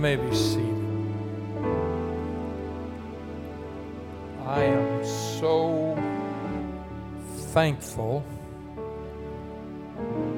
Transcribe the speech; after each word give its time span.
may 0.00 0.16
be 0.16 0.34
seated. 0.34 0.64
I 4.46 4.62
am 4.62 5.04
so 5.04 5.94
thankful 7.52 8.24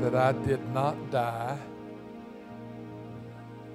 that 0.00 0.16
I 0.16 0.32
did 0.32 0.68
not 0.70 0.96
die 1.12 1.56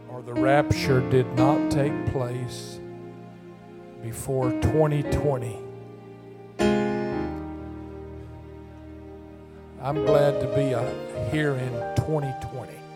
or 0.10 0.22
the 0.22 0.34
rapture 0.34 1.00
did 1.10 1.34
not 1.38 1.72
take 1.72 1.94
place 2.08 2.82
before 4.04 4.52
2020. 4.62 5.58
I'm 9.82 10.06
glad 10.06 10.42
to 10.42 10.48
be 10.54 10.74
uh, 10.74 10.84
here 11.32 11.54
in 11.54 11.72
2020. 11.96 12.87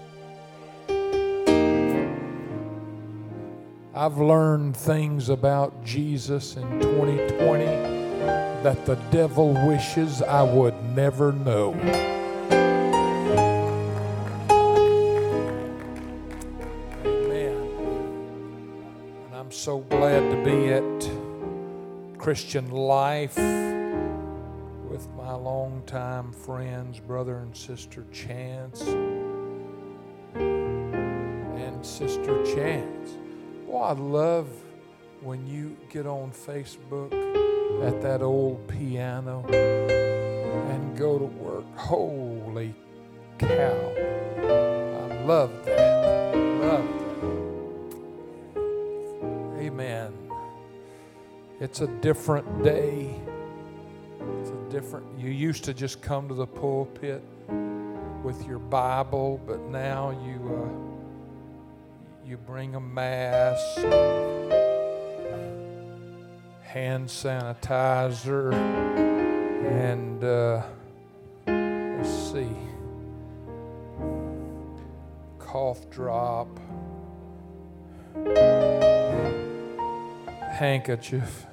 I've 4.02 4.18
learned 4.18 4.76
things 4.76 5.30
about 5.30 5.86
Jesus 5.86 6.56
in 6.56 6.64
2020 6.80 7.66
that 8.64 8.84
the 8.88 8.96
devil 9.12 9.54
wishes 9.68 10.24
I 10.24 10.42
would 10.42 10.74
never 10.96 11.32
know. 11.32 11.74
Amen. 17.06 17.58
And 19.26 19.36
I'm 19.36 19.52
so 19.52 19.82
glad 19.82 20.32
to 20.32 20.38
be 20.44 20.74
at 20.74 21.12
Christian 22.18 22.72
Life 22.72 23.38
with 24.90 25.08
my 25.16 25.34
longtime 25.34 26.32
friends, 26.32 27.00
brother 27.00 27.38
and 27.38 27.56
sister 27.56 28.04
Chance 28.12 28.82
and 30.34 31.86
sister 31.86 32.44
Chance. 32.56 33.21
Oh, 33.74 33.78
I 33.78 33.94
love 33.94 34.50
when 35.22 35.48
you 35.48 35.78
get 35.90 36.06
on 36.06 36.32
Facebook 36.32 37.14
at 37.88 38.02
that 38.02 38.22
old 38.22 38.68
piano 38.68 39.46
and 39.48 40.98
go 40.98 41.18
to 41.18 41.24
work. 41.24 41.64
Holy 41.78 42.76
cow. 43.40 43.48
I 43.48 45.24
love 45.24 45.66
that. 45.66 46.36
Love 46.36 46.86
that. 48.44 49.64
Amen. 49.64 50.14
It's 51.62 51.80
a 51.80 51.88
different 51.88 52.64
day. 52.64 53.22
It's 54.42 54.50
a 54.50 54.70
different 54.70 55.06
you 55.18 55.30
used 55.30 55.64
to 55.64 55.74
just 55.74 56.02
come 56.02 56.28
to 56.28 56.34
the 56.34 56.46
pulpit 56.46 57.24
with 58.22 58.46
your 58.46 58.60
Bible, 58.60 59.40
but 59.48 59.62
now 59.70 60.12
you 60.26 60.42
uh, 60.54 60.91
you 62.32 62.38
bring 62.38 62.76
a 62.76 62.80
mask, 62.80 63.76
hand 66.62 67.06
sanitizer, 67.06 68.54
and 68.54 70.24
uh, 70.24 70.62
let's 71.46 72.32
see, 72.32 72.48
cough 75.40 75.90
drop, 75.90 76.48
handkerchief, 80.54 81.46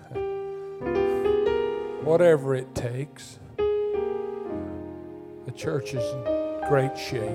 whatever 2.04 2.54
it 2.54 2.72
takes. 2.76 3.40
The 3.56 5.52
church 5.56 5.94
is 5.94 6.04
in 6.14 6.68
great 6.68 6.96
shape. 6.96 7.32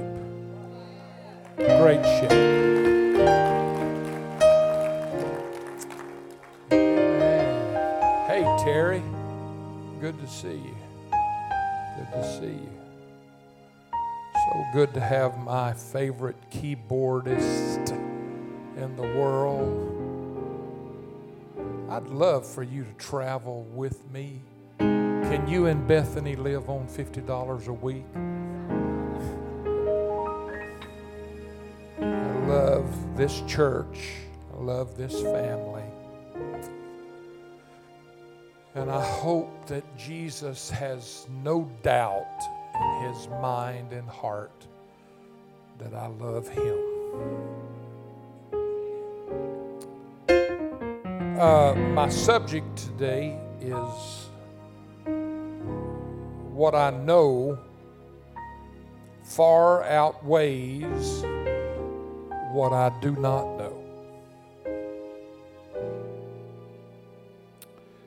Great 1.58 2.06
shape. 2.06 3.03
Terry. 8.64 9.04
Good 10.00 10.18
to 10.22 10.28
see 10.28 10.54
you. 10.54 10.76
Good 11.98 12.12
to 12.14 12.40
see 12.40 12.46
you. 12.46 12.70
So 13.92 14.66
good 14.72 14.94
to 14.94 15.02
have 15.02 15.38
my 15.38 15.74
favorite 15.74 16.38
keyboardist 16.50 17.90
in 18.78 18.96
the 18.96 19.02
world. 19.02 19.90
I'd 21.90 22.08
love 22.08 22.48
for 22.48 22.64
you 22.64 22.86
to 22.86 22.94
travel 22.94 23.64
with 23.74 24.10
me. 24.14 24.40
Can 24.80 25.46
you 25.46 25.66
and 25.66 25.86
Bethany 25.86 26.38
live 26.38 26.70
on 26.70 26.88
$50 26.88 27.68
a 27.68 27.74
week? 27.74 28.06
I 32.00 32.48
love 32.48 33.18
this 33.18 33.42
church. 33.46 34.12
I 34.58 34.62
love 34.62 34.96
this 34.96 35.22
family. 35.22 35.84
And 38.76 38.90
I 38.90 39.06
hope 39.06 39.68
that 39.68 39.84
Jesus 39.98 40.70
has 40.72 41.28
no 41.44 41.70
doubt 41.84 42.42
in 42.74 43.08
his 43.08 43.28
mind 43.42 43.94
and 43.94 44.10
heart 44.10 44.66
that 45.78 45.94
I 45.94 46.08
love 46.08 46.48
him. 46.48 46.78
Uh, 51.40 51.76
my 51.94 52.10
subject 52.10 52.76
today 52.78 53.40
is 53.62 54.30
what 56.52 56.74
I 56.74 56.90
know 56.90 57.60
far 59.24 59.84
outweighs 59.84 61.24
what 62.52 62.72
I 62.72 62.92
do 63.02 63.12
not 63.16 63.58
know. 63.58 63.83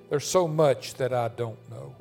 There's 0.08 0.26
so 0.26 0.46
much 0.46 0.94
that 0.94 1.12
I 1.12 1.28
don't 1.28 1.58
know. 1.68 1.94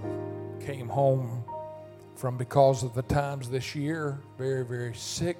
I 0.00 0.64
came 0.64 0.88
home 0.88 1.44
from 2.16 2.36
because 2.36 2.82
of 2.82 2.94
the 2.94 3.02
times 3.02 3.48
this 3.48 3.76
year, 3.76 4.18
very, 4.36 4.64
very 4.64 4.94
sick. 4.94 5.38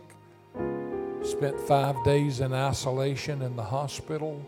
Spent 1.23 1.59
five 1.59 1.97
days 2.05 2.39
in 2.39 2.53
isolation 2.53 3.43
in 3.43 3.57
the 3.57 3.65
hospital. 3.65 4.41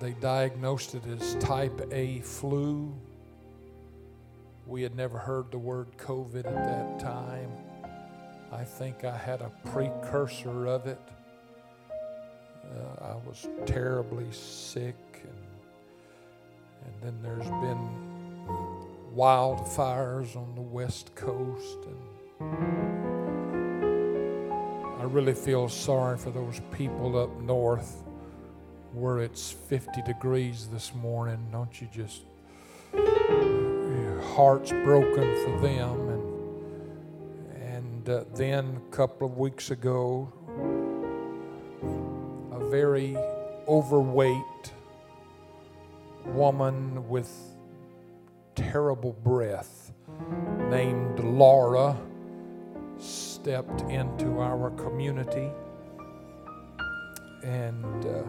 They 0.00 0.12
diagnosed 0.12 0.94
it 0.94 1.02
as 1.06 1.34
type 1.34 1.88
A 1.92 2.20
flu. 2.20 2.94
We 4.66 4.82
had 4.82 4.96
never 4.96 5.18
heard 5.18 5.50
the 5.50 5.58
word 5.58 5.88
COVID 5.98 6.46
at 6.46 6.54
that 6.54 6.98
time. 6.98 7.50
I 8.50 8.64
think 8.64 9.04
I 9.04 9.16
had 9.16 9.42
a 9.42 9.52
precursor 9.66 10.66
of 10.66 10.86
it. 10.86 11.00
Uh, 12.74 13.04
I 13.04 13.14
was 13.26 13.48
terribly 13.66 14.26
sick, 14.30 14.96
and, 15.22 15.40
and 16.84 16.94
then 17.02 17.22
there's 17.22 17.50
been 17.62 17.88
wildfires 19.14 20.36
on 20.36 20.54
the 20.54 20.60
West 20.60 21.14
Coast, 21.14 21.78
and 21.86 21.96
I 25.00 25.04
really 25.04 25.34
feel 25.34 25.68
sorry 25.68 26.18
for 26.18 26.30
those 26.30 26.60
people 26.72 27.18
up 27.18 27.40
north 27.40 28.02
where 28.96 29.20
it's 29.20 29.50
50 29.50 30.02
degrees 30.02 30.68
this 30.72 30.94
morning. 30.94 31.38
Don't 31.52 31.80
you 31.80 31.86
just, 31.92 32.22
your 32.94 34.22
heart's 34.34 34.70
broken 34.70 35.36
for 35.44 35.60
them. 35.60 36.08
And, 36.08 37.62
and 37.62 38.08
uh, 38.08 38.24
then 38.34 38.80
a 38.86 38.90
couple 38.90 39.28
of 39.28 39.36
weeks 39.36 39.70
ago, 39.70 40.32
very 42.70 43.16
overweight 43.68 44.72
woman 46.24 47.08
with 47.08 47.30
terrible 48.54 49.12
breath 49.12 49.92
named 50.70 51.18
Laura 51.20 51.96
stepped 52.98 53.82
into 53.82 54.40
our 54.40 54.70
community 54.70 55.50
and 57.44 58.06
uh, 58.06 58.22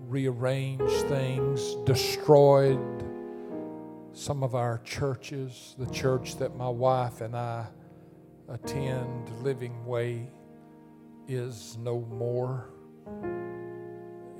rearranged 0.00 1.06
things, 1.08 1.76
destroyed 1.86 2.78
some 4.12 4.42
of 4.42 4.54
our 4.54 4.78
churches. 4.84 5.74
The 5.78 5.86
church 5.86 6.36
that 6.36 6.56
my 6.56 6.68
wife 6.68 7.20
and 7.20 7.34
I 7.34 7.66
attend, 8.48 9.30
Living 9.42 9.86
Way, 9.86 10.28
is 11.26 11.78
no 11.80 12.00
more. 12.00 12.68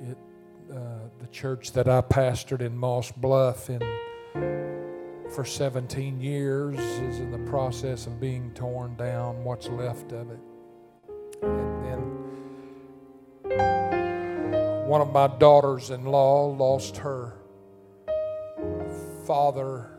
It, 0.01 0.17
uh, 0.71 1.09
the 1.19 1.27
church 1.31 1.71
that 1.73 1.87
I 1.87 2.01
pastored 2.01 2.61
in 2.61 2.77
Moss 2.77 3.11
Bluff 3.11 3.69
in 3.69 3.81
for 5.35 5.43
17 5.43 6.21
years 6.21 6.79
is 6.79 7.19
in 7.19 7.31
the 7.31 7.49
process 7.49 8.07
of 8.07 8.19
being 8.19 8.51
torn 8.53 8.95
down, 8.95 9.43
what's 9.43 9.67
left 9.67 10.11
of 10.13 10.31
it. 10.31 10.39
And 11.41 11.83
then 11.83 11.99
one 14.87 15.01
of 15.01 15.11
my 15.11 15.27
daughters 15.27 15.89
in 15.89 16.05
law 16.05 16.45
lost 16.45 16.97
her 16.97 17.33
father 19.25 19.89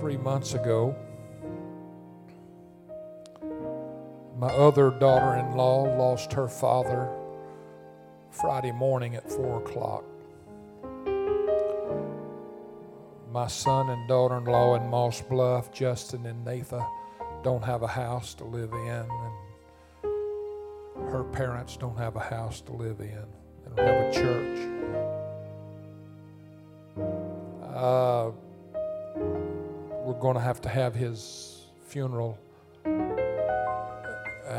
three 0.00 0.16
months 0.16 0.54
ago. 0.54 0.96
My 4.38 4.48
other 4.50 4.90
daughter 4.92 5.34
in 5.36 5.56
law 5.56 5.82
lost 5.82 6.32
her 6.34 6.46
father 6.46 7.10
Friday 8.30 8.70
morning 8.70 9.16
at 9.16 9.28
4 9.28 9.58
o'clock. 9.58 10.04
My 13.32 13.48
son 13.48 13.90
and 13.90 14.06
daughter 14.06 14.38
in 14.38 14.44
law 14.44 14.76
in 14.76 14.88
Moss 14.88 15.20
Bluff, 15.22 15.72
Justin 15.72 16.24
and 16.24 16.44
Natha, 16.44 16.86
don't 17.42 17.64
have 17.64 17.82
a 17.82 17.88
house 17.88 18.32
to 18.34 18.44
live 18.44 18.72
in, 18.72 19.08
and 19.10 19.32
her 21.10 21.24
parents 21.32 21.76
don't 21.76 21.98
have 21.98 22.14
a 22.14 22.20
house 22.20 22.60
to 22.60 22.72
live 22.72 23.00
in. 23.00 23.26
They 23.64 23.74
don't 23.74 23.88
have 23.88 24.06
a 24.06 24.12
church. 24.12 24.58
Uh, 27.74 28.30
we're 30.04 30.20
going 30.20 30.34
to 30.34 30.40
have 30.40 30.60
to 30.60 30.68
have 30.68 30.94
his 30.94 31.64
funeral 31.88 32.38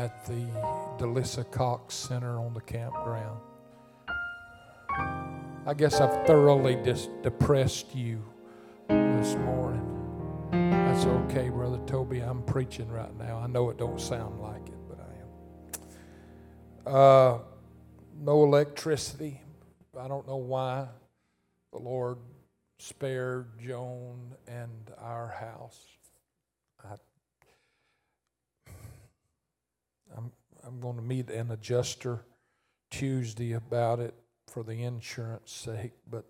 at 0.04 0.24
the 0.24 0.46
Delissa 0.96 1.48
Cox 1.50 1.94
Center 1.94 2.38
on 2.38 2.54
the 2.54 2.60
campground. 2.62 3.38
I 5.66 5.74
guess 5.76 6.00
I've 6.00 6.26
thoroughly 6.26 6.76
dis- 6.76 7.10
depressed 7.22 7.94
you 7.94 8.24
this 8.88 9.34
morning. 9.36 9.86
That's 10.52 11.04
okay, 11.04 11.50
Brother 11.50 11.78
Toby. 11.86 12.20
I'm 12.20 12.42
preaching 12.44 12.88
right 12.88 13.14
now. 13.18 13.40
I 13.44 13.46
know 13.46 13.68
it 13.68 13.76
don't 13.76 14.00
sound 14.00 14.40
like 14.40 14.68
it, 14.68 14.78
but 14.88 15.00
I 16.88 16.92
am. 16.92 16.96
Uh, 16.96 17.38
no 18.22 18.42
electricity. 18.44 19.42
I 20.00 20.08
don't 20.08 20.26
know 20.26 20.38
why 20.38 20.88
the 21.72 21.78
Lord 21.78 22.16
spared 22.78 23.48
Joan 23.62 24.34
and 24.48 24.90
our 24.96 25.28
house. 25.28 25.78
I'm, 30.16 30.32
I'm 30.64 30.80
going 30.80 30.96
to 30.96 31.02
meet 31.02 31.30
an 31.30 31.50
adjuster 31.50 32.24
Tuesday 32.90 33.52
about 33.52 34.00
it 34.00 34.14
for 34.48 34.62
the 34.62 34.82
insurance 34.82 35.52
sake, 35.52 35.92
but 36.10 36.24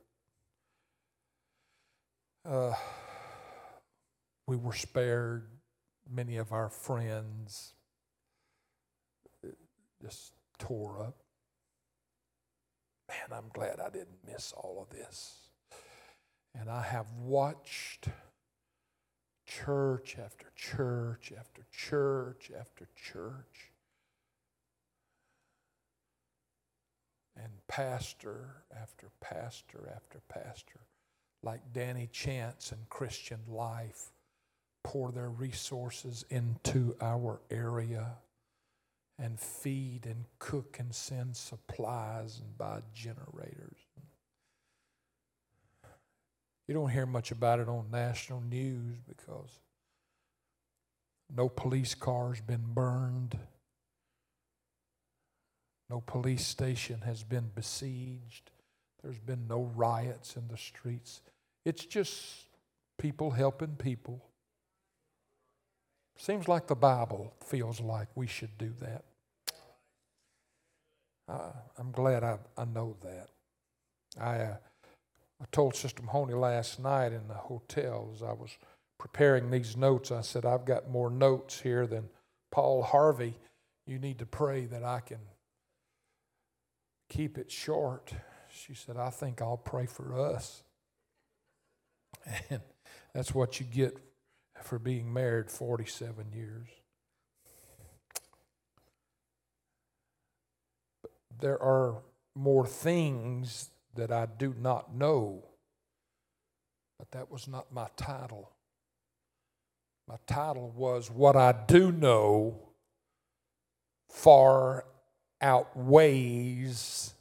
uh, 2.48 2.74
we 4.46 4.56
were 4.56 4.74
spared 4.74 5.46
many 6.08 6.36
of 6.36 6.52
our 6.52 6.68
friends 6.68 7.74
just 10.02 10.32
tore 10.58 11.00
up. 11.00 11.16
Man, 13.08 13.38
I'm 13.38 13.48
glad 13.52 13.80
I 13.80 13.90
didn't 13.90 14.18
miss 14.26 14.52
all 14.56 14.80
of 14.80 14.96
this. 14.96 15.48
And 16.54 16.70
I 16.70 16.82
have 16.82 17.06
watched 17.18 18.08
church 19.50 20.16
after 20.22 20.46
church 20.54 21.32
after 21.36 21.62
church 21.72 22.50
after 22.58 22.86
church. 22.94 23.72
And 27.36 27.52
pastor 27.68 28.62
after 28.80 29.08
pastor 29.20 29.90
after 29.94 30.20
pastor 30.28 30.80
like 31.42 31.72
Danny 31.72 32.08
Chance 32.12 32.72
and 32.72 32.88
Christian 32.88 33.40
Life 33.48 34.12
pour 34.84 35.10
their 35.10 35.30
resources 35.30 36.24
into 36.30 36.96
our 37.00 37.40
area 37.50 38.18
and 39.18 39.38
feed 39.38 40.06
and 40.06 40.24
cook 40.38 40.76
and 40.78 40.94
send 40.94 41.36
supplies 41.36 42.40
and 42.40 42.56
buy 42.56 42.80
generators. 42.94 43.78
You 46.70 46.74
don't 46.74 46.90
hear 46.90 47.04
much 47.04 47.32
about 47.32 47.58
it 47.58 47.68
on 47.68 47.86
national 47.90 48.42
news 48.42 48.98
because 49.08 49.58
no 51.34 51.48
police 51.48 51.96
cars 51.96 52.40
been 52.40 52.62
burned. 52.64 53.36
No 55.88 56.00
police 56.06 56.46
station 56.46 57.00
has 57.04 57.24
been 57.24 57.50
besieged. 57.56 58.52
There's 59.02 59.18
been 59.18 59.48
no 59.48 59.68
riots 59.74 60.36
in 60.36 60.46
the 60.46 60.56
streets. 60.56 61.22
It's 61.64 61.84
just 61.84 62.46
people 62.98 63.32
helping 63.32 63.74
people. 63.74 64.22
Seems 66.16 66.46
like 66.46 66.68
the 66.68 66.76
Bible 66.76 67.34
feels 67.44 67.80
like 67.80 68.06
we 68.14 68.28
should 68.28 68.56
do 68.58 68.72
that. 68.80 69.02
Uh, 71.28 71.50
I'm 71.76 71.90
glad 71.90 72.22
I, 72.22 72.38
I 72.56 72.64
know 72.64 72.94
that. 73.02 73.28
I, 74.20 74.36
uh, 74.36 74.56
I 75.40 75.46
told 75.52 75.74
Sister 75.74 76.02
Mahoney 76.02 76.34
last 76.34 76.78
night 76.78 77.12
in 77.12 77.26
the 77.28 77.34
hotel 77.34 78.10
as 78.14 78.22
I 78.22 78.32
was 78.32 78.50
preparing 78.98 79.50
these 79.50 79.76
notes, 79.76 80.12
I 80.12 80.20
said, 80.20 80.44
I've 80.44 80.66
got 80.66 80.90
more 80.90 81.10
notes 81.10 81.60
here 81.60 81.86
than 81.86 82.10
Paul 82.50 82.82
Harvey. 82.82 83.38
You 83.86 83.98
need 83.98 84.18
to 84.18 84.26
pray 84.26 84.66
that 84.66 84.84
I 84.84 85.00
can 85.00 85.20
keep 87.08 87.38
it 87.38 87.50
short. 87.50 88.12
She 88.52 88.74
said, 88.74 88.98
I 88.98 89.08
think 89.08 89.40
I'll 89.40 89.56
pray 89.56 89.86
for 89.86 90.18
us. 90.18 90.62
And 92.50 92.60
that's 93.14 93.34
what 93.34 93.58
you 93.58 93.66
get 93.66 93.96
for 94.62 94.78
being 94.78 95.10
married 95.10 95.50
47 95.50 96.32
years. 96.34 96.68
But 101.02 101.12
there 101.40 101.60
are 101.62 102.02
more 102.34 102.66
things 102.66 103.70
that 103.94 104.12
I 104.12 104.26
do 104.26 104.54
not 104.58 104.94
know, 104.94 105.44
but 106.98 107.10
that 107.12 107.30
was 107.30 107.48
not 107.48 107.72
my 107.72 107.88
title. 107.96 108.50
My 110.08 110.16
title 110.26 110.72
was 110.74 111.10
What 111.10 111.36
I 111.36 111.52
Do 111.52 111.92
Know 111.92 112.58
Far 114.08 114.84
Outweighs 115.40 117.14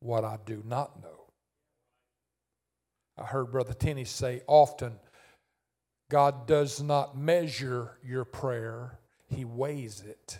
What 0.00 0.24
I 0.24 0.38
Do 0.44 0.62
Not 0.66 1.02
Know. 1.02 1.32
I 3.16 3.24
heard 3.24 3.52
Brother 3.52 3.74
Tenney 3.74 4.04
say 4.04 4.42
often 4.46 4.98
God 6.10 6.46
does 6.46 6.82
not 6.82 7.16
measure 7.16 7.98
your 8.04 8.24
prayer, 8.24 8.98
He 9.26 9.44
weighs 9.44 10.00
it. 10.00 10.38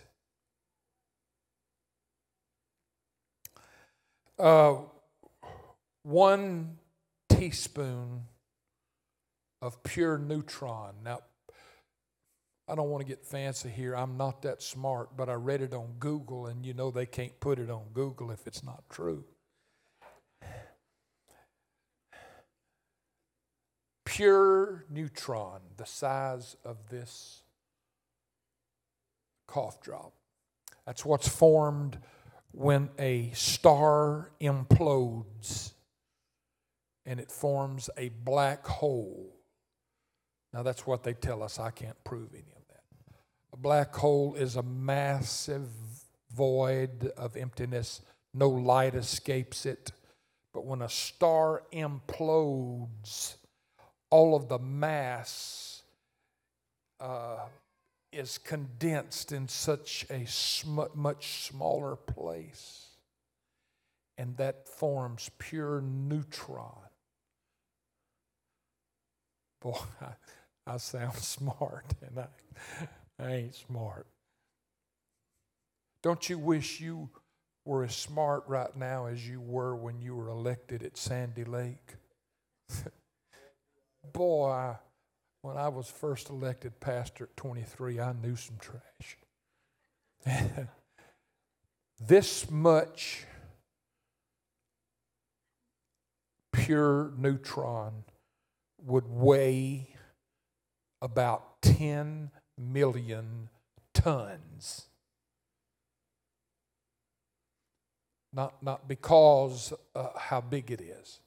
Uh, 4.37 4.75
one 6.03 6.77
teaspoon 7.29 8.23
of 9.61 9.81
pure 9.83 10.17
neutron. 10.17 10.95
Now, 11.03 11.19
I 12.67 12.75
don't 12.75 12.89
want 12.89 13.01
to 13.01 13.07
get 13.07 13.25
fancy 13.25 13.69
here. 13.69 13.95
I'm 13.95 14.17
not 14.17 14.41
that 14.41 14.61
smart, 14.61 15.15
but 15.15 15.29
I 15.29 15.33
read 15.33 15.61
it 15.61 15.73
on 15.73 15.95
Google, 15.99 16.47
and 16.47 16.65
you 16.65 16.73
know 16.73 16.91
they 16.91 17.05
can't 17.05 17.39
put 17.39 17.59
it 17.59 17.69
on 17.69 17.85
Google 17.93 18.31
if 18.31 18.47
it's 18.47 18.63
not 18.63 18.83
true. 18.89 19.25
pure 24.15 24.85
neutron 24.89 25.59
the 25.75 25.85
size 25.85 26.55
of 26.63 26.77
this 26.89 27.41
cough 29.45 29.81
drop. 29.81 30.13
That's 30.85 31.03
what's 31.03 31.27
formed 31.27 31.97
when 32.55 32.89
a 32.97 33.31
star 33.33 34.31
implodes 34.39 35.73
and 37.05 37.19
it 37.19 37.29
forms 37.29 37.89
a 37.97 38.09
black 38.23 38.65
hole. 38.65 39.35
Now, 40.53 40.63
that's 40.63 40.87
what 40.87 41.03
they 41.03 41.13
tell 41.13 41.43
us. 41.43 41.59
I 41.59 41.69
can't 41.69 42.01
prove 42.05 42.33
any 42.33 42.53
of 42.55 42.65
that. 42.69 42.83
A 43.51 43.57
black 43.57 43.93
hole 43.93 44.35
is 44.35 44.55
a 44.55 44.63
massive 44.63 45.67
void 46.33 47.11
of 47.17 47.35
emptiness, 47.35 48.01
no 48.33 48.49
light 48.49 48.95
escapes 48.95 49.65
it. 49.65 49.91
But 50.53 50.65
when 50.65 50.81
a 50.81 50.89
star 50.89 51.63
implodes, 51.73 53.35
all 54.09 54.33
of 54.33 54.47
the 54.47 54.59
mass 54.59 55.83
uh, 57.01 57.39
is 58.15 58.37
condensed 58.37 59.31
in 59.31 59.47
such 59.47 60.05
a 60.09 60.25
sm- 60.25 60.91
much 60.93 61.47
smaller 61.47 61.95
place. 61.95 62.89
And 64.17 64.37
that 64.37 64.67
forms 64.67 65.29
pure 65.37 65.81
neutron. 65.81 66.89
Boy, 69.61 69.77
I, 70.01 70.73
I 70.73 70.77
sound 70.77 71.15
smart, 71.19 71.93
and 72.01 72.19
I, 72.19 72.27
I 73.19 73.31
ain't 73.33 73.55
smart. 73.55 74.07
Don't 76.01 76.29
you 76.29 76.37
wish 76.37 76.79
you 76.79 77.09
were 77.65 77.83
as 77.83 77.95
smart 77.95 78.43
right 78.47 78.75
now 78.75 79.07
as 79.07 79.27
you 79.27 79.41
were 79.41 79.75
when 79.75 80.01
you 80.01 80.15
were 80.15 80.29
elected 80.29 80.83
at 80.83 80.97
Sandy 80.97 81.43
Lake? 81.43 81.95
boy, 84.13 84.75
when 85.45 85.57
I 85.57 85.67
was 85.67 85.87
first 85.87 86.31
elected 86.31 86.79
pastor 86.79 87.25
at 87.25 87.37
23, 87.37 87.99
I 87.99 88.13
knew 88.13 88.35
some 88.35 88.57
trash. 88.57 89.17
this 92.07 92.49
much 92.49 93.25
pure 96.51 97.13
neutron 97.15 98.05
would 98.81 99.07
weigh 99.07 99.89
about 100.99 101.61
10 101.61 102.31
million 102.57 103.49
tons. 103.93 104.87
Not, 108.33 108.63
not 108.63 108.87
because 108.87 109.73
uh, 109.95 110.07
how 110.17 110.41
big 110.41 110.71
it 110.71 110.81
is, 110.81 111.19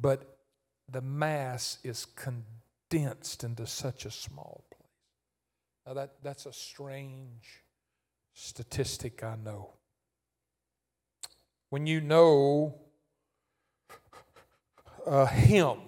but 0.00 0.38
the 0.88 1.00
mass 1.00 1.78
is 1.82 2.06
condensed 2.14 2.63
into 2.94 3.66
such 3.66 4.04
a 4.04 4.10
small 4.10 4.64
place. 4.70 4.80
Now, 5.86 5.94
that, 5.94 6.14
that's 6.22 6.46
a 6.46 6.52
strange 6.52 7.62
statistic, 8.32 9.22
I 9.22 9.36
know. 9.36 9.74
When 11.70 11.86
you 11.86 12.00
know 12.00 12.76
a 15.06 15.26
hymn, 15.26 15.78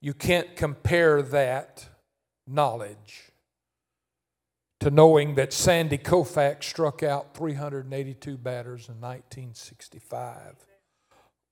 you 0.00 0.14
can't 0.14 0.56
compare 0.56 1.22
that 1.22 1.88
knowledge 2.46 3.30
to 4.80 4.90
knowing 4.90 5.34
that 5.34 5.52
Sandy 5.52 5.98
Koufax 5.98 6.64
struck 6.64 7.02
out 7.02 7.34
382 7.34 8.38
batters 8.38 8.88
in 8.88 8.94
1965, 8.94 10.56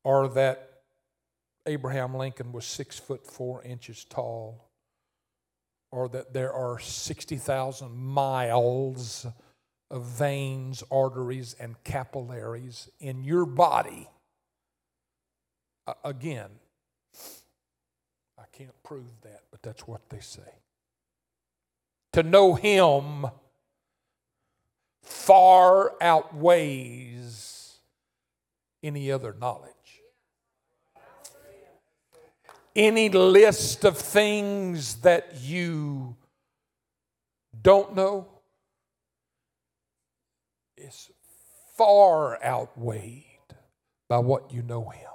or 0.03 0.29
that 0.29 0.78
Abraham 1.69 2.15
Lincoln 2.15 2.53
was 2.53 2.65
six 2.65 2.99
foot 2.99 3.27
four 3.27 3.63
inches 3.63 4.05
tall, 4.05 4.69
or 5.93 6.09
that 6.09 6.33
there 6.33 6.53
are 6.53 6.79
60,000 6.79 7.95
miles 7.95 9.27
of 9.91 10.05
veins, 10.05 10.83
arteries, 10.91 11.55
and 11.61 11.83
capillaries 11.85 12.91
in 13.01 13.23
your 13.23 13.47
body. 13.47 14.09
Uh, 15.87 15.95
again, 16.05 16.51
I 18.39 18.45
can't 18.53 18.83
prove 18.83 19.21
that, 19.23 19.43
but 19.51 19.63
that's 19.63 19.87
what 19.87 20.09
they 20.11 20.21
say. 20.21 20.43
To 22.15 22.23
know 22.23 22.55
Him 22.55 23.27
far 25.03 25.95
outweighs 26.01 27.79
any 28.83 29.11
other 29.11 29.35
knowledge. 29.39 29.98
Any 32.79 33.09
list 33.09 33.85
of 33.85 33.99
things 33.99 34.95
that 35.01 35.35
you 35.41 36.15
don't 37.61 37.97
know 37.97 38.29
is 40.77 41.11
far 41.77 42.41
outweighed 42.41 43.25
by 44.09 44.19
what 44.19 44.53
you 44.53 44.63
know 44.63 44.91
Him. 44.91 45.11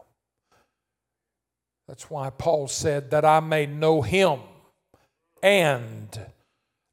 That's 1.87 2.09
why 2.09 2.31
Paul 2.31 2.67
said, 2.67 3.11
That 3.11 3.23
I 3.23 3.39
may 3.39 3.65
know 3.65 4.01
Him 4.01 4.39
and 5.41 6.19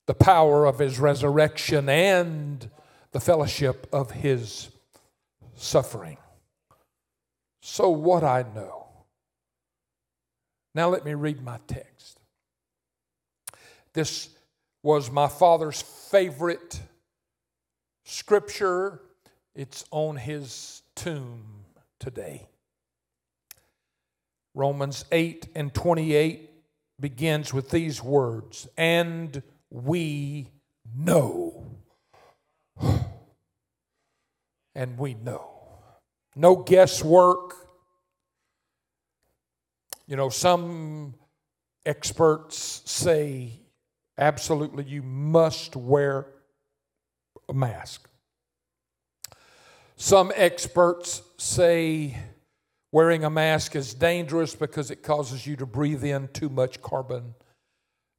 the 0.07 0.15
power 0.15 0.67
of 0.67 0.79
His 0.79 1.01
resurrection 1.01 1.89
and 1.89 2.71
the 3.11 3.19
fellowship 3.19 3.89
of 3.93 4.13
His 4.13 4.69
suffering. 5.57 6.19
So, 7.61 7.91
what 7.91 8.23
I 8.23 8.45
know. 8.55 8.80
Now, 10.75 10.89
let 10.89 11.05
me 11.05 11.15
read 11.15 11.43
my 11.43 11.59
text. 11.67 12.21
This 13.93 14.29
was 14.83 15.11
my 15.11 15.29
father's 15.29 15.83
favorite 15.83 16.81
scripture. 18.05 19.01
It's 19.55 19.85
on 19.91 20.17
his 20.17 20.83
tomb 20.95 21.65
today. 21.99 22.47
Romans 24.55 25.05
8 25.13 25.49
and 25.55 25.73
28 25.75 26.51
begins 26.99 27.55
with 27.55 27.71
these 27.71 28.03
words 28.03 28.69
And 28.77 29.43
we 29.71 30.49
know. 30.97 31.65
and 34.75 34.99
we 34.99 35.15
know. 35.15 35.51
No 36.35 36.57
guesswork. 36.57 37.55
You 40.11 40.17
know, 40.17 40.29
some 40.29 41.15
experts 41.87 42.83
say 42.85 43.61
absolutely 44.19 44.83
you 44.83 45.05
must 45.05 45.77
wear 45.77 46.27
a 47.49 47.55
mask. 47.55 48.09
Some 49.95 50.33
experts 50.35 51.23
say 51.39 52.19
wearing 52.91 53.23
a 53.23 53.31
mask 53.31 53.77
is 53.77 53.95
dangerous 53.95 54.57
because 54.57 54.91
it 54.91 55.05
causes 55.05 55.47
you 55.47 55.55
to 55.55 55.65
breathe 55.65 56.03
in 56.03 56.27
too 56.33 56.49
much 56.49 56.83
carbon 56.83 57.37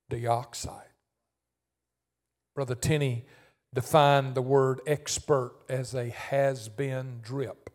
dioxide. 0.10 0.94
Brother 2.56 2.76
Tenney 2.76 3.26
defined 3.76 4.36
the 4.36 4.42
word 4.42 4.80
expert 4.88 5.56
as 5.68 5.94
a 5.94 6.08
has 6.10 6.70
been 6.70 7.20
drip. 7.22 7.70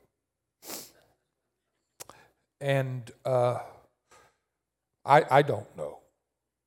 And 2.62 3.10
uh, 3.26 3.58
I, 5.06 5.24
I 5.30 5.42
don't 5.42 5.74
know. 5.76 6.00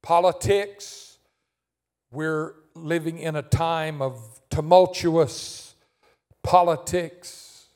Politics, 0.01 1.17
we're 2.11 2.53
living 2.73 3.19
in 3.19 3.35
a 3.35 3.41
time 3.41 4.01
of 4.01 4.39
tumultuous 4.49 5.75
politics. 6.41 7.67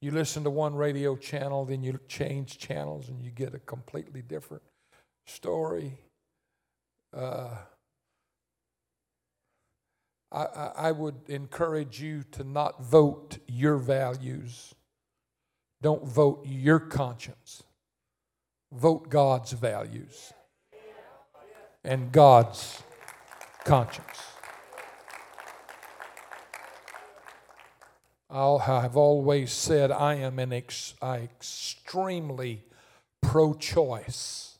You 0.00 0.12
listen 0.12 0.44
to 0.44 0.50
one 0.50 0.74
radio 0.74 1.14
channel, 1.14 1.66
then 1.66 1.82
you 1.82 2.00
change 2.08 2.58
channels 2.58 3.08
and 3.08 3.22
you 3.22 3.30
get 3.30 3.54
a 3.54 3.58
completely 3.58 4.22
different 4.22 4.62
story. 5.26 5.98
Uh, 7.14 7.50
I, 10.32 10.70
I 10.76 10.92
would 10.92 11.16
encourage 11.28 12.00
you 12.00 12.24
to 12.32 12.44
not 12.44 12.82
vote 12.82 13.38
your 13.46 13.76
values. 13.76 14.74
Don't 15.82 16.04
vote 16.04 16.42
your 16.46 16.80
conscience. 16.80 17.62
Vote 18.76 19.08
God's 19.08 19.52
values 19.52 20.32
and 21.82 22.12
God's 22.12 22.82
conscience. 23.64 24.22
I've 28.28 28.96
always 28.96 29.52
said 29.52 29.90
I 29.90 30.16
am 30.16 30.38
an 30.38 30.52
ex- 30.52 30.94
extremely 31.02 32.64
pro 33.22 33.54
choice 33.54 34.58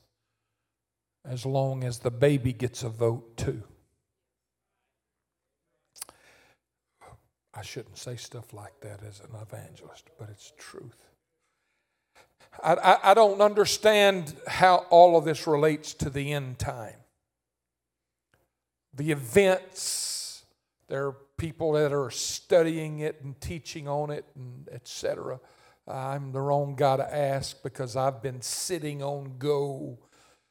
as 1.24 1.44
long 1.44 1.84
as 1.84 1.98
the 1.98 2.10
baby 2.10 2.52
gets 2.52 2.82
a 2.82 2.88
vote 2.88 3.36
too. 3.36 3.62
I 7.52 7.62
shouldn't 7.62 7.98
say 7.98 8.16
stuff 8.16 8.52
like 8.52 8.80
that 8.80 9.00
as 9.02 9.20
an 9.20 9.30
evangelist, 9.40 10.10
but 10.18 10.28
it's 10.30 10.52
truth. 10.58 11.05
I, 12.62 12.74
I, 12.74 13.10
I 13.10 13.14
don't 13.14 13.40
understand 13.40 14.34
how 14.46 14.86
all 14.90 15.16
of 15.16 15.24
this 15.24 15.46
relates 15.46 15.94
to 15.94 16.10
the 16.10 16.32
end 16.32 16.58
time. 16.58 16.96
The 18.94 19.12
events, 19.12 20.44
there 20.88 21.06
are 21.06 21.16
people 21.36 21.72
that 21.72 21.92
are 21.92 22.10
studying 22.10 23.00
it 23.00 23.20
and 23.22 23.38
teaching 23.40 23.88
on 23.88 24.10
it 24.10 24.24
and 24.34 24.68
etc. 24.72 25.38
I'm 25.86 26.32
the 26.32 26.40
wrong 26.40 26.74
guy 26.74 26.96
to 26.96 27.14
ask 27.16 27.62
because 27.62 27.94
I've 27.94 28.22
been 28.22 28.42
sitting 28.42 29.02
on 29.02 29.34
go 29.38 29.98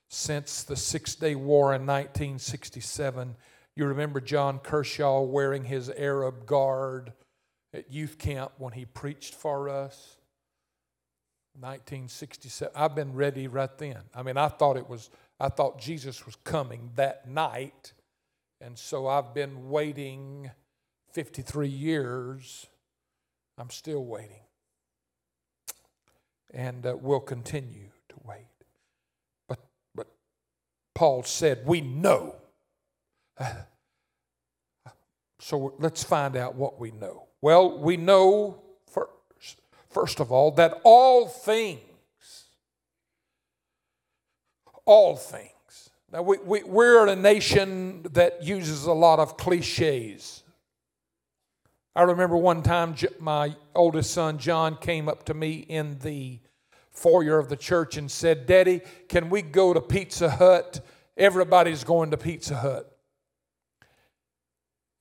since 0.08 0.64
the 0.64 0.76
Six 0.76 1.16
Day 1.16 1.36
War 1.36 1.74
in 1.74 1.82
1967. 1.82 3.36
You 3.76 3.86
remember 3.88 4.22
John 4.22 4.60
Kershaw 4.60 5.22
wearing 5.22 5.66
his 5.66 5.90
Arab 5.90 6.46
guard 6.46 7.12
at 7.74 7.92
youth 7.92 8.18
camp 8.18 8.54
when 8.58 8.74
he 8.74 8.86
preached 8.86 9.34
for 9.34 9.68
us? 9.68 10.18
1967. 11.60 12.74
I've 12.76 12.96
been 12.96 13.14
ready 13.14 13.48
right 13.48 13.76
then. 13.78 13.98
I 14.14 14.24
mean, 14.24 14.38
I 14.38 14.48
thought 14.48 14.78
it 14.78 14.90
was, 14.90 15.10
I 15.40 15.50
thought 15.50 15.80
Jesus 15.80 16.26
was 16.26 16.36
coming 16.44 16.92
that 16.96 17.28
night. 17.28 17.94
And 18.62 18.78
so 18.78 19.08
I've 19.08 19.34
been 19.34 19.70
waiting 19.70 20.52
53 21.14 21.68
years. 21.68 22.68
I'm 23.58 23.70
still 23.70 24.04
waiting. 24.04 24.44
And 26.54 26.86
uh, 26.86 26.96
we'll 27.00 27.20
continue 27.20 27.90
to 28.10 28.16
wait. 28.24 28.48
But, 29.48 29.60
but 29.94 30.08
Paul 30.94 31.24
said, 31.24 31.66
We 31.66 31.82
know. 31.82 32.36
So 35.38 35.76
let's 35.78 36.04
find 36.04 36.36
out 36.36 36.56
what 36.56 36.80
we 36.80 36.90
know. 36.90 37.28
Well, 37.40 37.78
we 37.78 37.98
know 37.98 38.64
first, 39.96 40.20
of 40.20 40.30
all 40.30 40.52
that 40.52 40.82
all 40.84 41.25
things, 41.25 41.80
all 44.84 45.16
things. 45.16 45.90
Now, 46.12 46.22
we, 46.22 46.38
we, 46.40 46.64
we're 46.64 47.08
a 47.08 47.16
nation 47.16 48.04
that 48.12 48.44
uses 48.44 48.86
a 48.86 48.92
lot 48.92 49.20
of 49.20 49.38
cliches. 49.38 50.44
I 51.96 52.04
remember 52.04 52.36
one 52.36 52.62
time 52.62 52.96
my 53.22 53.56
oldest 53.74 54.12
son, 54.12 54.38
John, 54.38 54.75
came 54.75 55.08
up 55.08 55.24
to 55.25 55.34
me 55.34 55.60
in 55.60 55.98
the 56.00 56.40
foyer 56.92 57.40
of 57.40 57.48
the 57.48 57.56
church 57.56 57.96
and 57.96 58.12
said, 58.12 58.46
Daddy, 58.46 58.82
can 59.08 59.30
we 59.30 59.42
go 59.42 59.74
to 59.74 59.80
Pizza 59.80 60.30
Hut? 60.30 60.86
Everybody's 61.16 61.86
going 61.86 62.12
to 62.12 62.18
Pizza 62.18 62.58
Hut. 62.58 62.92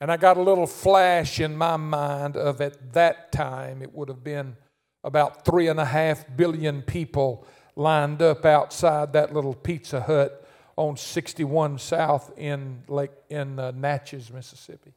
And 0.00 0.12
I 0.12 0.18
got 0.18 0.36
a 0.36 0.42
little 0.42 0.68
flash 0.68 1.40
in 1.40 1.56
my 1.56 1.76
mind 1.76 2.36
of 2.36 2.60
at 2.60 2.92
that 2.92 3.32
time, 3.32 3.82
it 3.82 3.92
would 3.92 4.08
have 4.08 4.22
been 4.22 4.56
about 5.04 5.44
three 5.44 5.68
and 5.68 5.78
a 5.78 5.84
half 5.84 6.24
billion 6.36 6.82
people 6.82 7.46
lined 7.76 8.22
up 8.22 8.44
outside 8.44 9.12
that 9.12 9.32
little 9.32 9.54
Pizza 9.54 10.00
Hut 10.00 10.44
on 10.76 10.96
61 10.96 11.78
South 11.78 12.32
in 12.36 12.82
Lake 12.88 13.12
in 13.28 13.58
uh, 13.58 13.70
Natchez, 13.72 14.32
Mississippi. 14.32 14.94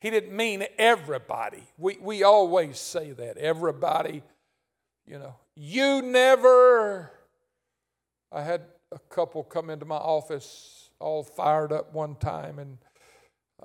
He 0.00 0.10
didn't 0.10 0.34
mean 0.34 0.64
everybody. 0.78 1.62
We, 1.76 1.98
we 2.00 2.22
always 2.22 2.78
say 2.78 3.12
that. 3.12 3.36
Everybody, 3.36 4.22
you 5.06 5.18
know. 5.18 5.34
You 5.54 6.02
never. 6.02 7.10
I 8.30 8.42
had 8.42 8.62
a 8.92 8.98
couple 9.10 9.42
come 9.42 9.70
into 9.70 9.84
my 9.84 9.96
office 9.96 10.90
all 11.00 11.22
fired 11.22 11.72
up 11.72 11.92
one 11.92 12.14
time, 12.16 12.58
and 12.58 12.78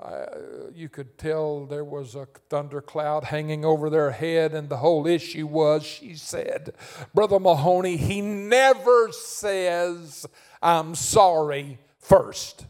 I, 0.02 0.26
you 0.74 0.90
could 0.90 1.18
tell 1.20 1.66
there 1.66 1.84
was 1.84 2.16
a 2.16 2.28
thundercloud 2.50 3.26
hanging 3.26 3.64
over 3.64 3.90
their 3.90 4.12
head, 4.12 4.54
and 4.54 4.68
the 4.68 4.78
whole 4.78 5.06
issue 5.06 5.46
was, 5.46 5.84
she 5.84 6.16
said, 6.16 6.74
Brother 7.14 7.40
Mahoney, 7.40 7.98
he 7.98 8.22
never 8.22 9.12
says, 9.12 10.26
I'm 10.62 10.96
sorry 10.96 11.78
first. 12.00 12.66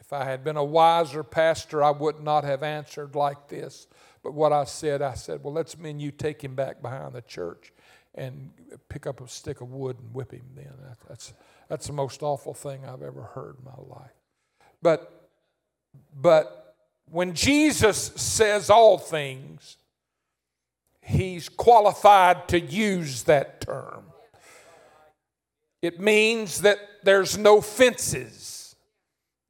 If 0.00 0.12
I 0.12 0.24
had 0.24 0.44
been 0.44 0.56
a 0.56 0.64
wiser 0.64 1.22
pastor, 1.22 1.82
I 1.82 1.90
would 1.90 2.20
not 2.20 2.44
have 2.44 2.62
answered 2.62 3.14
like 3.14 3.48
this. 3.48 3.86
But 4.22 4.34
what 4.34 4.52
I 4.52 4.64
said, 4.64 5.00
I 5.00 5.14
said, 5.14 5.42
well, 5.42 5.52
let's 5.52 5.78
mean 5.78 6.00
you 6.00 6.10
take 6.10 6.42
him 6.42 6.54
back 6.54 6.82
behind 6.82 7.14
the 7.14 7.22
church 7.22 7.72
and 8.14 8.50
pick 8.88 9.06
up 9.06 9.20
a 9.20 9.28
stick 9.28 9.60
of 9.60 9.70
wood 9.70 9.98
and 9.98 10.12
whip 10.12 10.32
him 10.32 10.46
then. 10.54 10.72
That's, 11.08 11.32
that's 11.68 11.86
the 11.86 11.92
most 11.92 12.22
awful 12.22 12.52
thing 12.52 12.84
I've 12.84 13.02
ever 13.02 13.22
heard 13.22 13.56
in 13.58 13.64
my 13.64 13.96
life. 13.96 14.17
But, 14.82 15.30
but 16.14 16.74
when 17.10 17.34
Jesus 17.34 17.98
says 18.16 18.70
all 18.70 18.98
things, 18.98 19.76
he's 21.00 21.48
qualified 21.48 22.48
to 22.48 22.60
use 22.60 23.24
that 23.24 23.60
term. 23.60 24.04
It 25.80 26.00
means 26.00 26.62
that 26.62 26.78
there's 27.02 27.38
no 27.38 27.60
fences. 27.60 28.76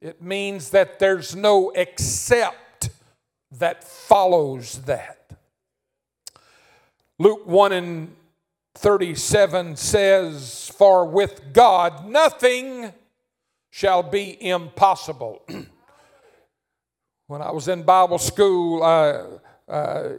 It 0.01 0.21
means 0.21 0.69
that 0.71 0.99
there's 0.99 1.35
no 1.35 1.71
except 1.71 2.89
that 3.51 3.83
follows 3.83 4.83
that. 4.83 5.31
Luke 7.17 7.45
1 7.45 7.71
and 7.73 8.15
37 8.75 9.75
says, 9.75 10.71
For 10.77 11.05
with 11.05 11.51
God 11.51 12.07
nothing 12.07 12.93
shall 13.69 14.03
be 14.03 14.37
impossible. 14.43 15.41
when 17.27 17.41
I 17.41 17.51
was 17.51 17.67
in 17.67 17.83
Bible 17.83 18.17
school, 18.17 18.83
I, 18.83 19.25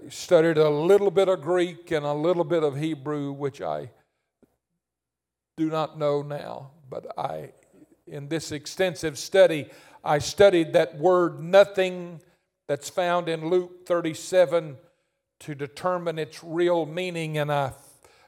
studied 0.08 0.58
a 0.58 0.70
little 0.70 1.10
bit 1.10 1.28
of 1.28 1.42
Greek 1.42 1.90
and 1.90 2.06
a 2.06 2.12
little 2.12 2.44
bit 2.44 2.62
of 2.62 2.76
Hebrew, 2.76 3.32
which 3.32 3.60
I 3.60 3.90
do 5.56 5.68
not 5.68 5.98
know 5.98 6.22
now, 6.22 6.70
but 6.88 7.18
I, 7.18 7.50
in 8.06 8.28
this 8.28 8.52
extensive 8.52 9.18
study, 9.18 9.68
I 10.04 10.18
studied 10.18 10.72
that 10.74 10.96
word 10.96 11.42
nothing 11.42 12.20
that's 12.68 12.88
found 12.88 13.28
in 13.28 13.50
Luke 13.50 13.86
37 13.86 14.76
to 15.40 15.54
determine 15.54 16.18
its 16.18 16.44
real 16.44 16.86
meaning, 16.86 17.38
and 17.38 17.50
I, 17.50 17.72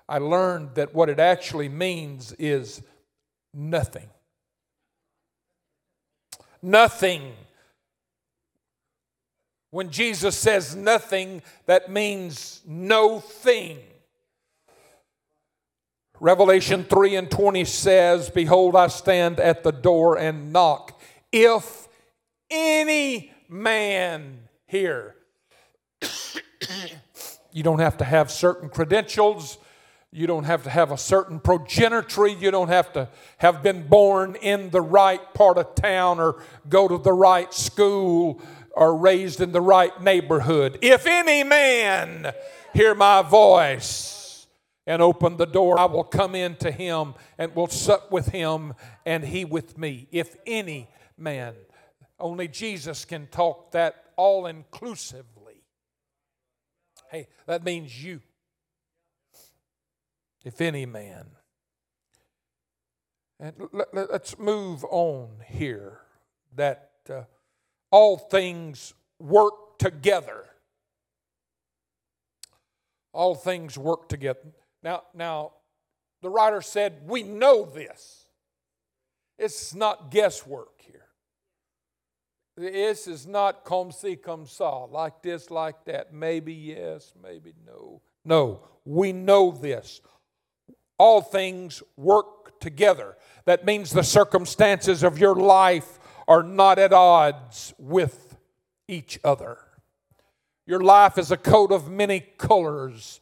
I 0.09 0.19
learned 0.19 0.75
that 0.75 0.95
what 0.95 1.09
it 1.09 1.21
actually 1.21 1.69
means 1.69 2.32
is 2.32 2.82
nothing. 3.54 4.08
Nothing. 6.63 7.33
When 9.71 9.91
Jesus 9.91 10.37
says 10.37 10.77
nothing, 10.77 11.43
that 11.67 11.91
means 11.91 12.61
no 12.67 13.21
thing. 13.21 13.79
Revelation 16.21 16.85
3 16.85 17.17
and 17.17 17.31
20 17.31 17.65
says, 17.65 18.31
Behold, 18.31 18.77
I 18.77 18.87
stand 18.87 19.41
at 19.41 19.65
the 19.65 19.73
door 19.73 20.19
and 20.19 20.53
knock. 20.53 21.01
If 21.33 21.89
any 22.49 23.33
man 23.49 24.39
hear, 24.67 25.17
you 27.53 27.63
don't 27.63 27.81
have 27.81 27.97
to 27.97 28.05
have 28.05 28.31
certain 28.31 28.69
credentials. 28.69 29.59
You 30.15 30.27
don't 30.27 30.45
have 30.45 30.65
to 30.65 30.71
have 30.71 30.93
a 30.93 30.99
certain 30.99 31.41
progenitory. 31.41 32.39
You 32.39 32.51
don't 32.51 32.69
have 32.69 32.93
to 32.93 33.09
have 33.39 33.63
been 33.63 33.89
born 33.89 34.37
in 34.37 34.69
the 34.69 34.83
right 34.83 35.33
part 35.33 35.57
of 35.57 35.75
town 35.75 36.21
or 36.21 36.43
go 36.69 36.87
to 36.87 36.99
the 36.99 37.13
right 37.13 37.53
school 37.53 38.43
or 38.73 38.95
raised 38.97 39.41
in 39.41 39.53
the 39.53 39.61
right 39.61 40.03
neighborhood. 40.03 40.79
If 40.83 41.07
any 41.07 41.43
man 41.45 42.33
hear 42.75 42.95
my 42.95 43.23
voice, 43.23 44.23
and 44.87 45.01
open 45.01 45.37
the 45.37 45.47
door, 45.47 45.79
I 45.79 45.85
will 45.85 46.05
come 46.05 46.35
in 46.35 46.57
to 46.57 46.71
him 46.71 47.15
and 47.39 47.55
will 47.55 47.69
sup 47.69 48.11
with 48.11 48.29
him 48.29 48.75
and 49.07 49.25
he 49.25 49.45
with 49.45 49.79
me. 49.79 50.09
If 50.11 50.37
any 50.47 50.89
man, 51.17 51.55
only 52.19 52.49
Jesus 52.49 53.05
can 53.05 53.29
talk 53.29 53.73
that 53.73 54.07
all 54.17 54.47
inclusively. 54.47 55.63
Hey, 57.11 57.29
that 57.47 57.65
means 57.65 58.03
you. 58.03 58.21
If 60.45 60.61
any 60.61 60.87
man. 60.87 61.26
And 63.39 63.55
let, 63.73 64.11
us 64.11 64.37
move 64.39 64.85
on 64.85 65.28
here 65.47 66.00
that 66.55 66.91
uh, 67.11 67.23
all 67.91 68.17
things 68.17 68.95
work 69.19 69.78
together. 69.78 70.45
All 73.13 73.35
things 73.35 73.76
work 73.76 74.09
together. 74.09 74.41
Now, 74.83 75.02
now, 75.13 75.52
the 76.23 76.31
writer 76.31 76.63
said, 76.63 77.00
We 77.05 77.25
know 77.25 77.65
this. 77.65 78.26
It's 79.39 79.75
not 79.75 80.11
guesswork 80.11 80.81
here. 80.81 81.07
This 82.57 83.09
is 83.09 83.26
not 83.26 83.65
come 83.65 83.91
see, 83.91 84.15
come 84.17 84.47
saw, 84.47 84.85
like 84.85 85.23
this, 85.23 85.50
like 85.50 85.85
that. 85.87 86.13
Maybe 86.13 86.52
yes, 86.52 87.13
maybe 87.21 87.55
no. 87.67 88.02
No, 88.25 88.61
we 88.85 89.13
know 89.13 89.50
this. 89.50 90.00
All 91.02 91.21
things 91.21 91.82
work 91.97 92.60
together. 92.60 93.17
That 93.45 93.65
means 93.65 93.91
the 93.91 94.04
circumstances 94.04 95.02
of 95.02 95.19
your 95.19 95.34
life 95.34 95.99
are 96.28 96.45
not 96.45 96.78
at 96.78 96.93
odds 96.93 97.75
with 97.78 98.36
each 98.86 99.19
other. 99.25 99.58
Your 100.67 100.80
life 100.80 101.19
is 101.19 101.32
a 101.32 101.36
coat 101.36 101.73
of 101.73 101.91
many 101.91 102.21
colors 102.21 103.21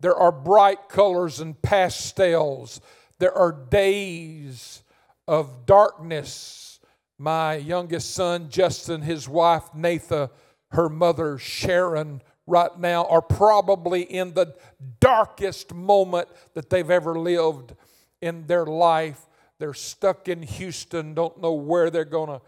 there 0.00 0.16
are 0.16 0.32
bright 0.32 0.88
colors 0.88 1.40
and 1.40 1.60
pastels. 1.60 2.80
There 3.18 3.36
are 3.36 3.52
days 3.52 4.82
of 5.26 5.66
darkness. 5.66 6.78
My 7.18 7.54
youngest 7.56 8.12
son, 8.12 8.48
Justin, 8.48 9.02
his 9.02 9.28
wife, 9.28 9.74
Natha, 9.74 10.30
her 10.70 10.88
mother, 10.88 11.36
Sharon, 11.38 12.22
right 12.48 12.76
now 12.78 13.04
are 13.06 13.22
probably 13.22 14.02
in 14.02 14.34
the 14.34 14.54
darkest 15.00 15.74
moment 15.74 16.28
that 16.54 16.70
they've 16.70 16.90
ever 16.90 17.18
lived 17.18 17.74
in 18.20 18.46
their 18.46 18.66
life. 18.66 19.26
They're 19.58 19.74
stuck 19.74 20.28
in 20.28 20.42
Houston, 20.42 21.14
don't 21.14 21.40
know 21.40 21.52
where 21.52 21.90
they're 21.90 22.04
going 22.04 22.40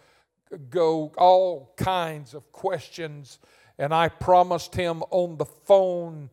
to 0.51 0.59
go, 0.59 1.13
all 1.17 1.75
kinds 1.77 2.35
of 2.35 2.51
questions. 2.51 3.39
And 3.79 3.95
I 3.95 4.09
promised 4.09 4.75
him 4.75 5.03
on 5.11 5.37
the 5.37 5.45
phone 5.45 6.31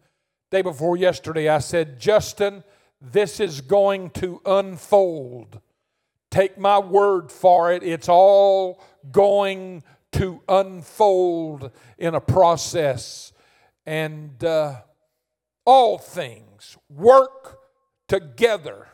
Day 0.49 0.61
before 0.61 0.95
yesterday, 0.95 1.49
I 1.49 1.59
said, 1.59 1.99
Justin, 1.99 2.63
this 3.01 3.41
is 3.41 3.59
going 3.59 4.11
to 4.11 4.41
unfold. 4.45 5.59
Take 6.31 6.57
my 6.57 6.79
word 6.79 7.33
for 7.33 7.73
it. 7.73 7.83
It's 7.83 8.07
all 8.07 8.81
going 9.11 9.83
to 10.13 10.41
unfold 10.47 11.71
in 11.97 12.15
a 12.15 12.21
process. 12.21 13.33
And 13.87 14.43
uh, 14.43 14.81
all 15.65 15.97
things 15.97 16.77
work 16.89 17.57
together. 18.07 18.89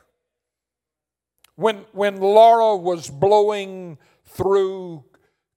When, 1.55 1.85
when 1.91 2.21
Laura 2.21 2.77
was 2.77 3.09
blowing 3.09 3.97
through 4.23 5.03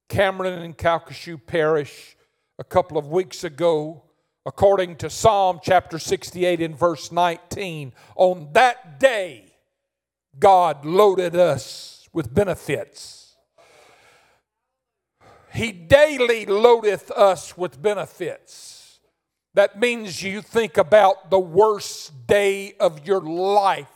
Cameron 0.09 0.61
and 0.61 0.77
Calcasieu 0.77 1.37
Parish 1.37 2.17
a 2.59 2.63
couple 2.65 2.97
of 2.97 3.07
weeks 3.07 3.45
ago, 3.45 4.03
according 4.47 4.95
to 4.95 5.09
Psalm 5.09 5.59
chapter 5.61 5.99
68 5.99 6.61
and 6.61 6.79
verse 6.79 7.11
19. 7.11 7.91
On 8.15 8.47
that 8.53 8.97
day, 8.97 9.57
God 10.39 10.85
loaded 10.85 11.35
us 11.35 12.07
with 12.13 12.33
benefits. 12.33 13.35
He 15.53 15.73
daily 15.73 16.45
loadeth 16.45 17.11
us 17.11 17.57
with 17.57 17.81
benefits. 17.81 18.76
That 19.57 19.79
means 19.79 20.21
you 20.21 20.43
think 20.43 20.77
about 20.77 21.31
the 21.31 21.39
worst 21.39 22.27
day 22.27 22.75
of 22.79 23.07
your 23.07 23.21
life, 23.21 23.89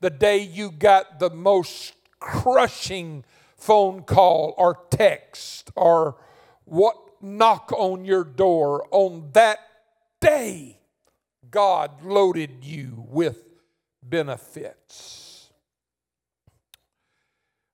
the 0.00 0.10
day 0.10 0.38
you 0.38 0.72
got 0.72 1.20
the 1.20 1.30
most 1.30 1.94
crushing 2.18 3.24
phone 3.56 4.02
call 4.02 4.54
or 4.58 4.76
text 4.90 5.70
or 5.76 6.16
what 6.64 6.96
knock 7.22 7.70
on 7.70 8.04
your 8.04 8.24
door 8.24 8.88
on 8.90 9.28
that 9.34 9.58
day 10.20 10.80
God 11.48 12.02
loaded 12.02 12.64
you 12.64 13.06
with 13.08 13.38
benefits. 14.02 15.48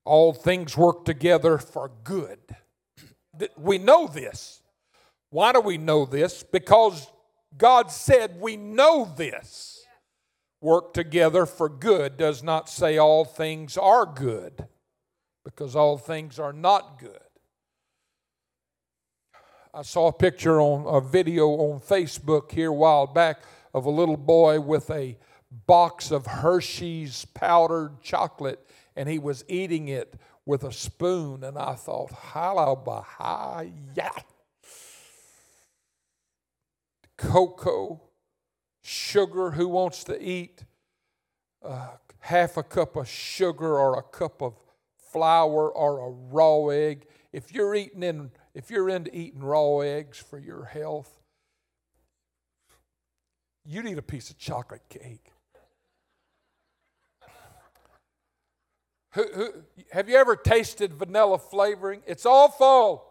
All 0.05 0.35
things 0.35 0.76
work 0.76 1.07
together 1.07 1.57
for 1.57 1.90
good. 2.05 2.38
We 3.57 3.79
know 3.79 4.09
this. 4.09 4.61
Why 5.31 5.53
do 5.55 5.61
we 5.61 5.79
know 5.79 6.05
this? 6.05 6.42
Because 6.42 7.11
God 7.56 7.90
said 7.90 8.40
we 8.40 8.56
know 8.56 9.10
this. 9.16 9.84
Work 10.60 10.92
together 10.92 11.46
for 11.46 11.68
good 11.68 12.16
does 12.16 12.42
not 12.42 12.68
say 12.68 12.98
all 12.98 13.24
things 13.24 13.78
are 13.78 14.04
good, 14.04 14.66
because 15.44 15.74
all 15.74 15.96
things 15.96 16.38
are 16.38 16.52
not 16.52 16.98
good. 16.98 17.18
I 19.72 19.82
saw 19.82 20.08
a 20.08 20.12
picture 20.12 20.60
on 20.60 20.84
a 20.86 21.00
video 21.00 21.48
on 21.48 21.80
Facebook 21.80 22.50
here 22.50 22.70
a 22.70 22.74
while 22.74 23.06
back 23.06 23.42
of 23.72 23.86
a 23.86 23.90
little 23.90 24.16
boy 24.16 24.60
with 24.60 24.90
a 24.90 25.16
box 25.66 26.10
of 26.10 26.26
Hershey's 26.26 27.24
powdered 27.24 28.02
chocolate 28.02 28.66
and 28.96 29.08
he 29.08 29.18
was 29.18 29.44
eating 29.48 29.88
it 29.88 30.14
with 30.44 30.64
a 30.64 30.72
spoon. 30.72 31.44
And 31.44 31.56
I 31.56 31.74
thought, 31.74 32.10
halabahaya. 32.10 34.10
Cocoa, 37.20 38.00
sugar, 38.83 39.50
who 39.50 39.68
wants 39.68 40.04
to 40.04 40.20
eat 40.20 40.64
uh, 41.62 41.88
half 42.20 42.56
a 42.56 42.62
cup 42.62 42.96
of 42.96 43.06
sugar 43.06 43.78
or 43.78 43.98
a 43.98 44.02
cup 44.02 44.40
of 44.40 44.54
flour 45.12 45.70
or 45.70 45.98
a 45.98 46.11
raw 46.11 46.68
egg? 46.68 47.06
If 47.30 47.52
you're 47.52 47.74
eating 47.74 48.02
in, 48.02 48.30
if 48.54 48.70
you're 48.70 48.88
into 48.88 49.14
eating 49.14 49.40
raw 49.42 49.80
eggs 49.80 50.18
for 50.18 50.38
your 50.38 50.64
health, 50.64 51.20
you 53.66 53.83
need 53.83 53.98
a 53.98 54.02
piece 54.02 54.30
of 54.30 54.38
chocolate 54.38 54.88
cake. 54.88 55.30
Who, 59.12 59.26
who, 59.35 59.52
have 59.92 60.09
you 60.09 60.16
ever 60.16 60.37
tasted 60.37 60.94
vanilla 60.94 61.38
flavoring? 61.38 62.00
It's 62.06 62.24
awful. 62.24 63.04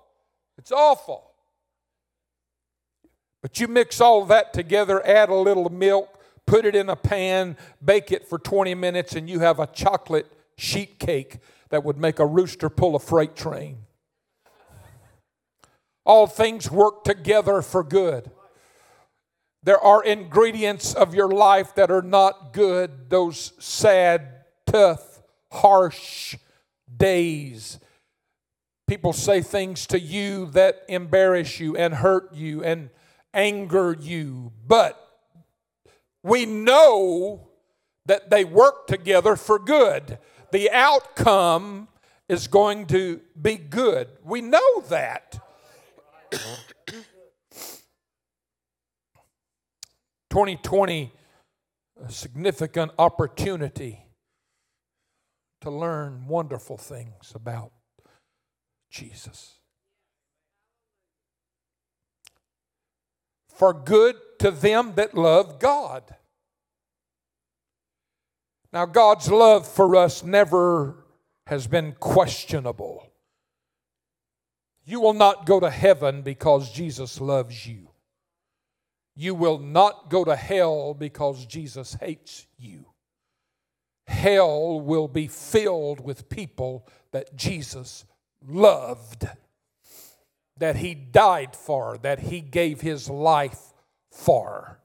It's 0.58 0.72
awful. 0.72 1.29
But 3.41 3.60
you 3.60 3.67
mix 3.67 4.02
all 4.02 4.25
that 4.25 4.54
together, 4.54 5.06
add 5.06 5.30
a 5.30 5.36
little 5.36 5.69
milk, 5.69 6.19
put 6.45 6.65
it 6.65 6.75
in 6.75 6.89
a 6.89 6.95
pan, 6.95 7.58
bake 7.84 8.12
it 8.12 8.28
for 8.28 8.38
20 8.38 8.75
minutes, 8.75 9.15
and 9.15 9.30
you 9.30 9.39
have 9.39 9.60
a 9.60 9.67
chocolate 9.67 10.32
sheet 10.58 10.99
cake 10.99 11.38
that 11.69 11.84
would 11.84 11.97
make 11.97 12.19
a 12.19 12.25
rooster 12.25 12.69
pull 12.69 12.95
a 12.95 12.99
freight 12.99 13.36
train. 13.36 13.78
All 16.06 16.28
things 16.28 16.69
work 16.71 17.04
together 17.04 17.62
for 17.62 17.84
good. 17.84 18.32
There 19.62 19.80
are 19.80 20.04
ingredients 20.04 20.93
of 20.93 21.13
your 21.13 21.30
life 21.30 21.75
that 21.75 21.91
are 21.91 22.02
not 22.02 22.54
good, 22.54 23.10
those 23.10 23.54
sad, 23.60 24.45
tough, 24.65 25.21
harsh 25.52 26.36
days. 26.95 27.80
People 28.88 29.13
say 29.13 29.41
things 29.41 29.86
to 29.88 29.99
you 29.99 30.47
that 30.47 30.84
embarrass 30.88 31.60
you 31.60 31.75
and 31.75 31.93
hurt 31.93 32.34
you 32.34 32.63
and 32.63 32.89
anger 33.34 33.96
you, 34.00 34.52
but 34.68 35.00
we 36.24 36.46
know 36.46 37.50
that 38.06 38.30
they 38.30 38.44
work 38.44 38.88
together 38.88 39.36
for 39.36 39.60
good. 39.60 40.18
The 40.52 40.72
outcome 40.72 41.88
is 42.28 42.48
going 42.48 42.88
to 42.88 43.22
be 43.39 43.56
good. 43.56 44.10
We 44.24 44.42
know 44.42 44.82
that. 44.89 45.39
2020, 50.30 51.12
a 52.04 52.12
significant 52.12 52.92
opportunity 52.98 54.06
to 55.62 55.70
learn 55.70 56.28
wonderful 56.28 56.78
things 56.78 57.34
about 57.36 57.72
Jesus. 58.89 59.59
For 63.60 63.74
good 63.74 64.15
to 64.39 64.50
them 64.50 64.93
that 64.95 65.13
love 65.13 65.60
God. 65.60 66.04
Now, 68.74 68.88
God's 68.88 69.30
love 69.32 69.67
for 69.67 69.95
us 69.95 70.24
never 70.24 71.06
has 71.45 71.67
been 71.67 71.91
questionable. 72.00 73.06
You 74.84 75.00
will 75.00 75.13
not 75.13 75.45
go 75.45 75.60
to 75.60 75.69
heaven 75.69 76.24
because 76.24 76.72
Jesus 76.72 77.22
loves 77.22 77.67
you. 77.67 77.89
You 79.15 79.36
will 79.36 79.60
not 79.60 80.10
go 80.10 80.24
to 80.24 80.36
hell 80.36 80.95
because 80.95 81.45
Jesus 81.45 81.93
hates 82.00 82.48
you 82.58 82.86
hell 84.10 84.82
will 84.82 85.08
be 85.08 85.28
filled 85.28 86.04
with 86.04 86.30
people 86.30 86.86
that 87.12 87.36
Jesus 87.36 88.06
loved, 88.45 89.28
that 90.60 90.78
he 90.78 90.93
died 90.93 91.56
for, 91.56 91.98
that 92.02 92.19
he 92.19 92.41
gave 92.41 92.82
his 92.82 93.10
life 93.10 93.74
for. 94.12 94.80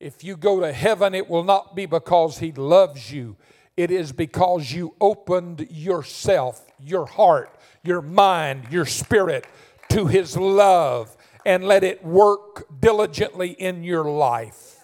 If 0.00 0.24
you 0.24 0.36
go 0.36 0.60
to 0.60 0.72
heaven, 0.72 1.14
it 1.14 1.28
will 1.28 1.44
not 1.44 1.74
be 1.74 1.86
because 1.86 2.38
he 2.38 2.52
loves 2.52 3.12
you. 3.12 3.36
It 3.76 3.90
is 3.90 4.12
because 4.12 4.72
you 4.72 4.94
opened 5.00 5.68
yourself, 5.70 6.64
your 6.78 7.06
heart, 7.06 7.56
your 7.82 8.02
mind, 8.02 8.68
your 8.70 8.86
spirit 8.86 9.46
to 9.90 10.06
his 10.06 10.36
love 10.36 11.16
and 11.44 11.64
let 11.64 11.84
it 11.84 12.04
work 12.04 12.66
diligently 12.80 13.50
in 13.50 13.82
your 13.82 14.04
life. 14.04 14.78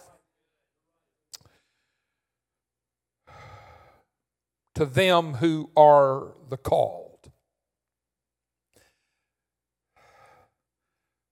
to 4.74 4.84
them 4.84 5.34
who 5.34 5.70
are 5.76 6.32
the 6.48 6.56
called. 6.56 7.03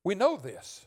We 0.05 0.15
know 0.15 0.37
this. 0.37 0.87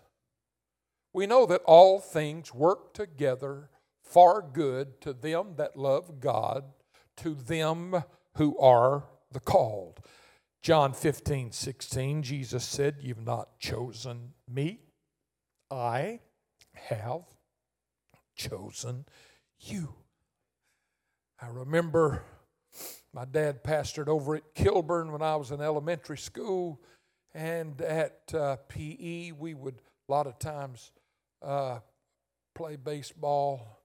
We 1.14 1.28
know 1.28 1.46
that 1.46 1.62
all 1.66 2.00
things 2.00 2.54
work 2.54 2.94
together 2.94 3.70
for 4.04 4.42
good 4.42 5.00
to 5.02 5.14
them 5.14 5.54
that 5.56 5.78
love 5.78 6.20
God, 6.20 6.66
to 7.18 7.34
them 7.34 8.04
who 8.36 8.58
are 8.58 9.06
the 9.32 9.40
called. 9.40 10.00
John 10.62 10.94
15, 10.94 11.52
16, 11.52 12.24
Jesus 12.24 12.64
said, 12.66 12.98
You've 13.00 13.26
not 13.26 13.60
chosen 13.60 14.34
me, 14.50 14.80
I 15.72 16.20
have 16.74 17.24
chosen 18.36 19.06
you. 19.60 19.94
I 21.42 21.48
remember 21.48 22.24
my 23.14 23.26
dad 23.26 23.64
pastored 23.64 24.08
over 24.08 24.36
at 24.36 24.56
Kilburn 24.56 25.12
when 25.12 25.22
I 25.22 25.36
was 25.36 25.52
in 25.52 25.62
elementary 25.62 26.18
school, 26.18 26.82
and 27.36 27.82
at 27.82 28.34
uh, 28.34 28.56
PE, 28.70 29.34
we 29.34 29.54
would 29.54 29.76
a 30.08 30.12
lot 30.12 30.26
of 30.26 30.40
times 30.40 30.92
uh, 31.42 31.80
play 32.56 32.78
baseball, 32.78 33.82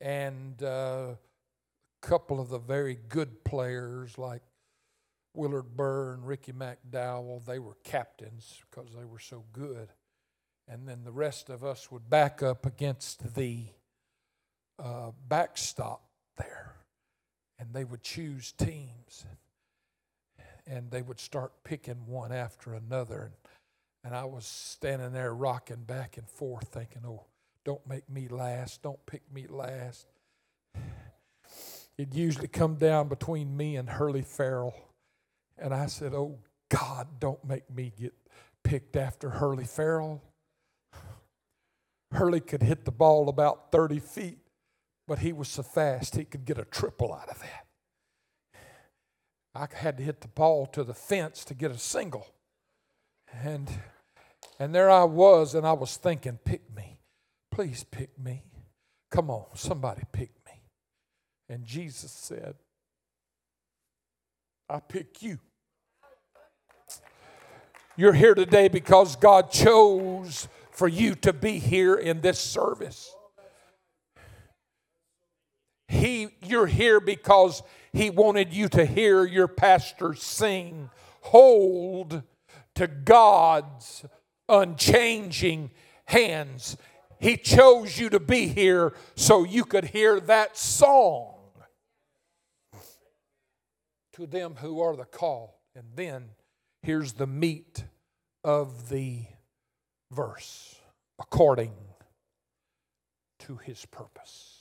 and 0.00 0.62
uh, 0.62 1.14
a 1.14 2.06
couple 2.06 2.38
of 2.38 2.50
the 2.50 2.58
very 2.58 2.98
good 3.08 3.44
players 3.44 4.18
like 4.18 4.42
Willard 5.34 5.74
Burr 5.74 6.12
and 6.12 6.26
Ricky 6.26 6.52
McDowell, 6.52 7.44
they 7.46 7.58
were 7.58 7.76
captains 7.82 8.60
because 8.70 8.92
they 8.92 9.04
were 9.04 9.18
so 9.18 9.44
good. 9.52 9.88
And 10.68 10.86
then 10.86 11.04
the 11.04 11.12
rest 11.12 11.48
of 11.48 11.64
us 11.64 11.90
would 11.90 12.10
back 12.10 12.42
up 12.42 12.66
against 12.66 13.34
the 13.34 13.64
uh, 14.78 15.12
backstop 15.28 16.02
there 16.36 16.74
and 17.58 17.72
they 17.72 17.84
would 17.84 18.02
choose 18.02 18.52
teams 18.52 19.24
and 20.66 20.90
they 20.90 21.02
would 21.02 21.20
start 21.20 21.52
picking 21.64 22.06
one 22.06 22.32
after 22.32 22.74
another. 22.74 23.22
And, 23.22 23.34
and 24.04 24.16
i 24.16 24.24
was 24.24 24.44
standing 24.44 25.12
there 25.12 25.34
rocking 25.34 25.84
back 25.84 26.16
and 26.16 26.28
forth 26.28 26.68
thinking 26.68 27.02
oh 27.06 27.24
don't 27.64 27.86
make 27.86 28.10
me 28.10 28.26
last. 28.26 28.82
Don't 28.82 28.98
pick 29.06 29.22
me 29.32 29.46
last. 29.48 30.08
It 31.96 32.12
usually 32.12 32.48
come 32.48 32.74
down 32.74 33.06
between 33.08 33.56
me 33.56 33.76
and 33.76 33.88
hurley 33.88 34.22
farrell. 34.22 34.74
And 35.58 35.72
i 35.72 35.86
said 35.86 36.14
oh 36.14 36.38
god 36.68 37.06
don't 37.20 37.44
make 37.44 37.70
me 37.70 37.92
get 37.98 38.14
picked 38.64 38.96
after 38.96 39.30
hurley 39.30 39.64
farrell. 39.64 40.22
Hurley 42.12 42.40
could 42.40 42.62
hit 42.62 42.84
the 42.84 42.92
ball 42.92 43.28
about 43.28 43.72
30 43.72 43.98
feet 44.00 44.38
but 45.08 45.18
he 45.18 45.32
was 45.32 45.48
so 45.48 45.62
fast 45.62 46.16
he 46.16 46.24
could 46.24 46.44
get 46.44 46.58
a 46.58 46.64
triple 46.64 47.12
out 47.12 47.28
of 47.28 47.38
that. 47.40 47.61
I 49.54 49.66
had 49.72 49.98
to 49.98 50.02
hit 50.02 50.20
the 50.20 50.28
ball 50.28 50.66
to 50.66 50.82
the 50.82 50.94
fence 50.94 51.44
to 51.44 51.54
get 51.54 51.70
a 51.70 51.78
single. 51.78 52.26
And 53.42 53.70
and 54.58 54.74
there 54.74 54.90
I 54.90 55.04
was, 55.04 55.54
and 55.54 55.66
I 55.66 55.72
was 55.72 55.96
thinking, 55.96 56.38
pick 56.44 56.62
me. 56.74 56.98
Please 57.50 57.84
pick 57.84 58.18
me. 58.18 58.44
Come 59.10 59.30
on, 59.30 59.46
somebody 59.54 60.02
pick 60.12 60.30
me. 60.46 60.52
And 61.48 61.64
Jesus 61.64 62.10
said, 62.10 62.54
I 64.68 64.80
pick 64.80 65.22
you. 65.22 65.38
You're 67.96 68.14
here 68.14 68.34
today 68.34 68.68
because 68.68 69.16
God 69.16 69.50
chose 69.50 70.48
for 70.70 70.88
you 70.88 71.14
to 71.16 71.32
be 71.32 71.58
here 71.58 71.94
in 71.94 72.20
this 72.20 72.38
service. 72.38 73.14
He, 76.02 76.30
you're 76.44 76.66
here 76.66 76.98
because 76.98 77.62
He 77.92 78.10
wanted 78.10 78.52
you 78.52 78.68
to 78.70 78.84
hear 78.84 79.24
your 79.24 79.46
pastor 79.46 80.14
sing, 80.14 80.90
Hold 81.20 82.24
to 82.74 82.88
God's 82.88 84.04
unchanging 84.48 85.70
hands. 86.06 86.76
He 87.20 87.36
chose 87.36 88.00
you 88.00 88.10
to 88.10 88.18
be 88.18 88.48
here 88.48 88.94
so 89.14 89.44
you 89.44 89.64
could 89.64 89.84
hear 89.84 90.18
that 90.18 90.56
song 90.56 91.36
to 94.14 94.26
them 94.26 94.56
who 94.56 94.80
are 94.80 94.96
the 94.96 95.04
call. 95.04 95.60
And 95.76 95.84
then 95.94 96.30
here's 96.82 97.12
the 97.12 97.28
meat 97.28 97.84
of 98.42 98.88
the 98.88 99.20
verse 100.10 100.74
according 101.20 101.74
to 103.38 103.54
his 103.58 103.86
purpose. 103.86 104.51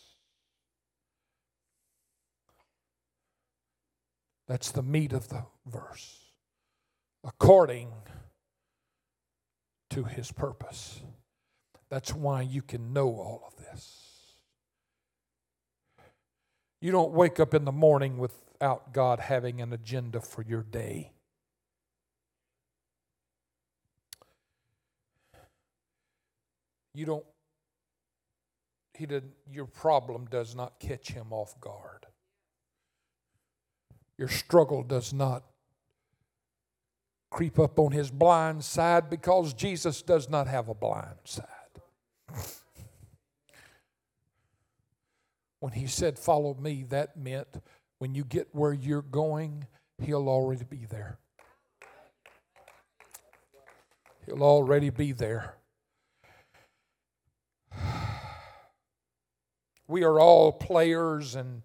That's 4.51 4.71
the 4.71 4.83
meat 4.83 5.13
of 5.13 5.29
the 5.29 5.45
verse. 5.65 6.25
According 7.23 7.87
to 9.91 10.03
his 10.03 10.29
purpose. 10.33 10.99
That's 11.89 12.13
why 12.13 12.41
you 12.41 12.61
can 12.61 12.91
know 12.91 13.07
all 13.11 13.45
of 13.47 13.55
this. 13.63 14.35
You 16.81 16.91
don't 16.91 17.13
wake 17.13 17.39
up 17.39 17.53
in 17.53 17.63
the 17.63 17.71
morning 17.71 18.17
without 18.17 18.91
God 18.93 19.21
having 19.21 19.61
an 19.61 19.71
agenda 19.71 20.19
for 20.19 20.41
your 20.41 20.63
day. 20.63 21.13
You 26.93 27.05
don't, 27.05 27.25
he 28.95 29.05
didn't, 29.05 29.31
your 29.49 29.67
problem 29.67 30.25
does 30.25 30.57
not 30.57 30.77
catch 30.81 31.13
him 31.13 31.27
off 31.31 31.57
guard. 31.61 32.07
Your 34.21 34.29
struggle 34.29 34.83
does 34.83 35.13
not 35.13 35.43
creep 37.31 37.57
up 37.57 37.79
on 37.79 37.91
his 37.91 38.11
blind 38.11 38.63
side 38.63 39.09
because 39.09 39.51
Jesus 39.55 40.03
does 40.03 40.29
not 40.29 40.45
have 40.45 40.69
a 40.69 40.75
blind 40.75 41.15
side. 41.23 41.47
When 45.59 45.71
he 45.71 45.87
said, 45.87 46.19
Follow 46.19 46.53
me, 46.53 46.85
that 46.89 47.17
meant 47.17 47.47
when 47.97 48.13
you 48.13 48.23
get 48.23 48.49
where 48.51 48.73
you're 48.73 49.01
going, 49.01 49.65
he'll 49.97 50.29
already 50.29 50.65
be 50.65 50.85
there. 50.87 51.17
He'll 54.27 54.43
already 54.43 54.91
be 54.91 55.13
there. 55.13 55.55
We 59.87 60.03
are 60.03 60.19
all 60.19 60.51
players 60.53 61.35
and 61.35 61.63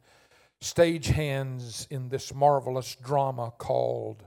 stagehands 0.63 1.87
in 1.91 2.09
this 2.09 2.35
marvelous 2.35 2.95
drama 2.97 3.53
called 3.57 4.25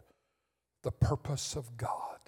The 0.84 0.92
Purpose 0.92 1.56
of 1.56 1.78
God. 1.78 2.20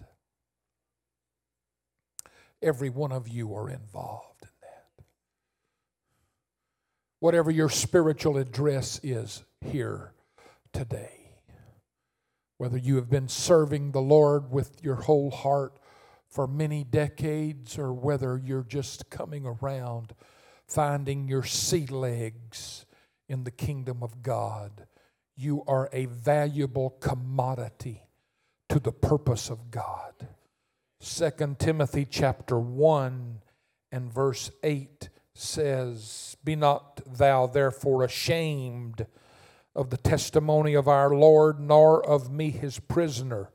Every 2.61 2.89
one 2.89 3.11
of 3.11 3.27
you 3.27 3.55
are 3.55 3.69
involved 3.69 4.43
in 4.43 4.49
that. 4.61 5.05
Whatever 7.19 7.51
your 7.51 7.69
spiritual 7.69 8.37
address 8.37 8.99
is 9.03 9.43
here 9.61 10.13
today, 10.73 11.31
whether 12.57 12.77
you 12.77 12.95
have 12.97 13.09
been 13.09 13.27
serving 13.27 13.91
the 13.91 14.01
Lord 14.01 14.51
with 14.51 14.83
your 14.83 14.95
whole 14.95 15.31
heart 15.31 15.79
for 16.29 16.47
many 16.47 16.83
decades 16.83 17.77
or 17.77 17.93
whether 17.93 18.37
you're 18.37 18.63
just 18.63 19.09
coming 19.09 19.45
around 19.45 20.13
finding 20.67 21.27
your 21.27 21.43
sea 21.43 21.85
legs 21.87 22.85
in 23.31 23.45
the 23.45 23.51
kingdom 23.51 24.03
of 24.03 24.21
God. 24.21 24.85
You 25.37 25.63
are 25.65 25.89
a 25.93 26.05
valuable 26.05 26.89
commodity 26.99 28.03
to 28.67 28.77
the 28.77 28.91
purpose 28.91 29.49
of 29.49 29.71
God. 29.71 30.27
2 30.99 31.55
Timothy 31.57 32.05
chapter 32.05 32.59
1 32.59 33.41
and 33.93 34.13
verse 34.13 34.51
8 34.63 35.07
says, 35.33 36.35
Be 36.43 36.57
not 36.57 36.99
thou 37.05 37.47
therefore 37.47 38.03
ashamed 38.03 39.07
of 39.73 39.91
the 39.91 39.97
testimony 39.97 40.73
of 40.73 40.89
our 40.89 41.15
Lord, 41.15 41.57
nor 41.57 42.05
of 42.05 42.29
me 42.29 42.49
his 42.51 42.79
prisoner, 42.79 43.49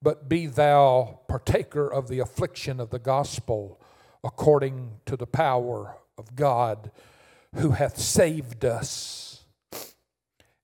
but 0.00 0.28
be 0.28 0.46
thou 0.46 1.22
partaker 1.26 1.92
of 1.92 2.06
the 2.06 2.20
affliction 2.20 2.78
of 2.78 2.90
the 2.90 3.00
gospel 3.00 3.80
according 4.22 5.00
to 5.06 5.16
the 5.16 5.26
power 5.26 5.96
of 6.16 6.36
God 6.36 6.92
who 7.54 7.70
hath 7.70 7.98
saved 7.98 8.64
us 8.64 9.44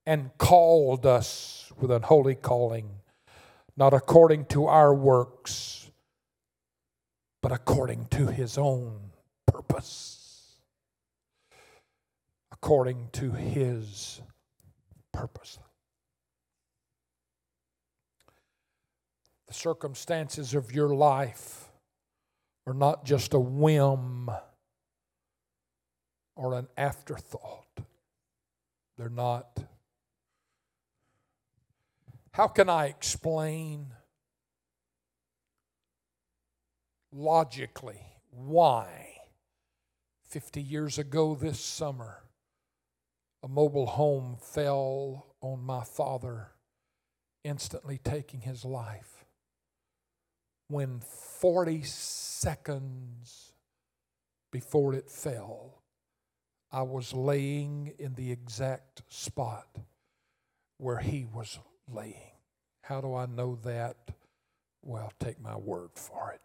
and 0.05 0.31
called 0.37 1.05
us 1.05 1.71
with 1.79 1.91
an 1.91 2.03
holy 2.03 2.35
calling, 2.35 2.89
not 3.75 3.93
according 3.93 4.45
to 4.45 4.65
our 4.67 4.93
works, 4.93 5.91
but 7.41 7.51
according 7.51 8.05
to 8.11 8.27
his 8.27 8.57
own 8.57 9.11
purpose. 9.45 10.57
According 12.51 13.09
to 13.13 13.31
his 13.31 14.21
purpose. 15.11 15.59
The 19.47 19.53
circumstances 19.53 20.53
of 20.55 20.71
your 20.71 20.89
life 20.89 21.69
are 22.65 22.73
not 22.73 23.05
just 23.05 23.33
a 23.33 23.39
whim 23.39 24.31
or 26.35 26.53
an 26.53 26.67
afterthought. 26.77 27.79
They're 28.97 29.09
not. 29.09 29.59
How 32.31 32.47
can 32.47 32.69
I 32.69 32.87
explain 32.87 33.93
logically 37.11 38.01
why 38.31 39.13
50 40.27 40.61
years 40.61 40.97
ago 40.97 41.35
this 41.35 41.59
summer 41.59 42.23
a 43.41 43.47
mobile 43.47 43.85
home 43.85 44.37
fell 44.41 45.27
on 45.39 45.63
my 45.63 45.83
father, 45.83 46.51
instantly 47.43 47.99
taking 48.03 48.41
his 48.41 48.65
life? 48.65 49.23
When 50.67 50.99
40 50.99 51.83
seconds 51.83 53.53
before 54.51 54.93
it 54.93 55.09
fell, 55.09 55.83
I 56.75 56.81
was 56.81 57.13
laying 57.13 57.93
in 57.99 58.15
the 58.15 58.33
exact 58.33 59.01
spot 59.07 59.65
where 60.77 60.97
he 60.97 61.25
was 61.33 61.57
laying. 61.89 62.33
How 62.81 62.99
do 62.99 63.15
I 63.15 63.27
know 63.27 63.57
that? 63.63 63.95
Well, 64.83 65.13
take 65.17 65.39
my 65.39 65.55
word 65.55 65.91
for 65.93 66.33
it. 66.33 66.41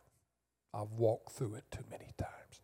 I've 0.73 0.93
walked 0.93 1.33
through 1.33 1.55
it 1.55 1.65
too 1.73 1.83
many 1.91 2.13
times. 2.17 2.61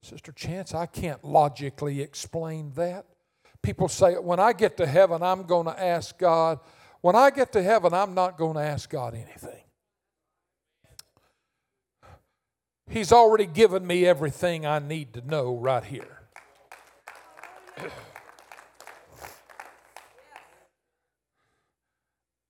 Sister 0.00 0.30
Chance, 0.30 0.74
I 0.74 0.86
can't 0.86 1.24
logically 1.24 2.00
explain 2.00 2.70
that. 2.76 3.06
People 3.62 3.88
say, 3.88 4.14
when 4.14 4.38
I 4.38 4.52
get 4.52 4.76
to 4.76 4.86
heaven, 4.86 5.24
I'm 5.24 5.42
going 5.42 5.66
to 5.66 5.82
ask 5.82 6.16
God. 6.16 6.60
When 7.00 7.16
I 7.16 7.30
get 7.30 7.50
to 7.54 7.64
heaven, 7.64 7.92
I'm 7.92 8.14
not 8.14 8.38
going 8.38 8.54
to 8.54 8.62
ask 8.62 8.88
God 8.88 9.14
anything. 9.14 9.64
He's 12.88 13.10
already 13.10 13.46
given 13.46 13.84
me 13.84 14.06
everything 14.06 14.64
I 14.64 14.78
need 14.78 15.14
to 15.14 15.20
know 15.26 15.56
right 15.56 15.82
here. 15.82 16.21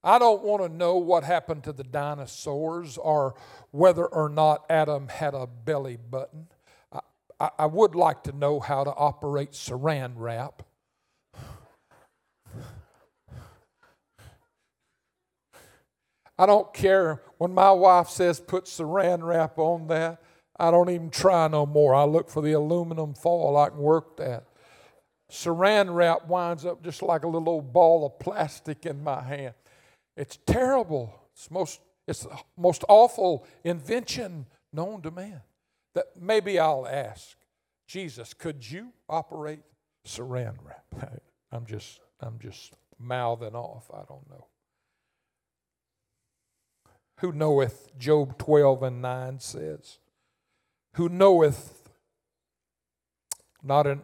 I 0.04 0.18
don't 0.18 0.42
want 0.42 0.62
to 0.62 0.68
know 0.68 0.96
what 0.96 1.22
happened 1.22 1.62
to 1.64 1.72
the 1.72 1.84
dinosaurs 1.84 2.98
or 2.98 3.34
whether 3.70 4.04
or 4.04 4.28
not 4.28 4.64
Adam 4.68 5.08
had 5.08 5.34
a 5.34 5.46
belly 5.46 5.96
button. 5.96 6.48
I, 6.92 6.98
I, 7.38 7.50
I 7.60 7.66
would 7.66 7.94
like 7.94 8.24
to 8.24 8.32
know 8.32 8.58
how 8.58 8.82
to 8.82 8.90
operate 8.90 9.52
saran 9.52 10.14
wrap. 10.16 10.64
I 16.36 16.46
don't 16.46 16.74
care 16.74 17.22
when 17.38 17.54
my 17.54 17.70
wife 17.70 18.08
says 18.08 18.40
put 18.40 18.64
saran 18.64 19.22
wrap 19.22 19.58
on 19.58 19.86
that. 19.86 20.20
I 20.58 20.72
don't 20.72 20.90
even 20.90 21.10
try 21.10 21.46
no 21.46 21.64
more. 21.64 21.94
I 21.94 22.04
look 22.04 22.28
for 22.28 22.42
the 22.42 22.52
aluminum 22.52 23.14
foil 23.14 23.56
I 23.56 23.68
can 23.68 23.78
work 23.78 24.16
that. 24.16 24.46
Saran 25.32 25.94
wrap 25.94 26.26
winds 26.28 26.66
up 26.66 26.84
just 26.84 27.00
like 27.00 27.24
a 27.24 27.26
little 27.26 27.48
old 27.48 27.72
ball 27.72 28.04
of 28.04 28.18
plastic 28.18 28.84
in 28.84 29.02
my 29.02 29.22
hand. 29.22 29.54
It's 30.14 30.38
terrible. 30.46 31.18
It's 31.32 31.50
most 31.50 31.80
it's 32.06 32.24
the 32.24 32.36
most 32.58 32.84
awful 32.86 33.46
invention 33.64 34.44
known 34.74 35.00
to 35.02 35.10
man. 35.10 35.40
That 35.94 36.04
maybe 36.20 36.58
I'll 36.58 36.86
ask 36.86 37.36
Jesus, 37.86 38.34
could 38.34 38.70
you 38.70 38.92
operate 39.08 39.62
saran 40.06 40.56
wrap? 40.62 41.10
I'm 41.50 41.64
just 41.64 42.00
I'm 42.20 42.38
just 42.38 42.74
mouthing 42.98 43.54
off. 43.54 43.90
I 43.90 44.02
don't 44.06 44.28
know. 44.28 44.48
Who 47.20 47.32
knoweth, 47.32 47.96
Job 47.98 48.36
12 48.36 48.82
and 48.82 49.00
9 49.00 49.38
says, 49.38 49.98
who 50.94 51.08
knoweth 51.08 51.88
not 53.62 53.86
in 53.86 54.02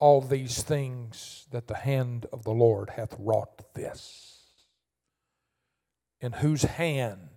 all 0.00 0.22
these 0.22 0.62
things 0.62 1.46
that 1.50 1.68
the 1.68 1.76
hand 1.76 2.26
of 2.32 2.42
the 2.42 2.52
Lord 2.52 2.90
hath 2.90 3.14
wrought 3.18 3.74
this, 3.74 4.40
in 6.20 6.32
whose 6.32 6.62
hand 6.62 7.28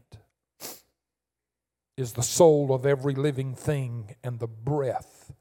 is 1.95 2.13
the 2.13 2.23
soul 2.23 2.73
of 2.73 2.85
every 2.85 3.13
living 3.13 3.53
thing 3.53 4.15
and 4.23 4.39
the 4.39 4.47
breath 4.47 5.31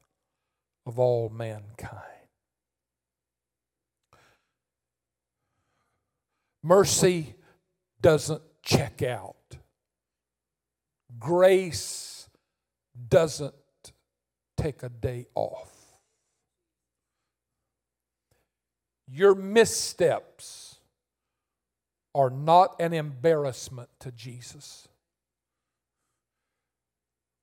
of 0.85 0.99
all 0.99 1.29
mankind. 1.29 1.99
Mercy 6.61 7.35
doesn't 8.01 8.41
check 8.61 9.01
out. 9.01 9.57
Grace 11.19 12.29
doesn't 13.09 13.53
take 14.55 14.83
a 14.83 14.89
day 14.89 15.25
off. 15.35 15.72
Your 19.07 19.35
missteps 19.35 20.77
are 22.15 22.29
not 22.29 22.75
an 22.79 22.93
embarrassment 22.93 23.89
to 23.99 24.11
Jesus. 24.11 24.87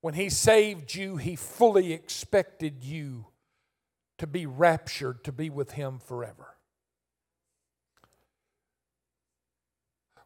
When 0.01 0.15
He 0.15 0.31
saved 0.31 0.95
you, 0.95 1.17
He 1.17 1.37
fully 1.37 1.93
expected 1.93 2.85
you 2.85 3.27
to 4.19 4.27
be 4.27 4.47
raptured, 4.47 5.25
to 5.25 5.33
be 5.33 5.51
with 5.51 5.73
Him 5.73 5.99
forever. 5.99 6.57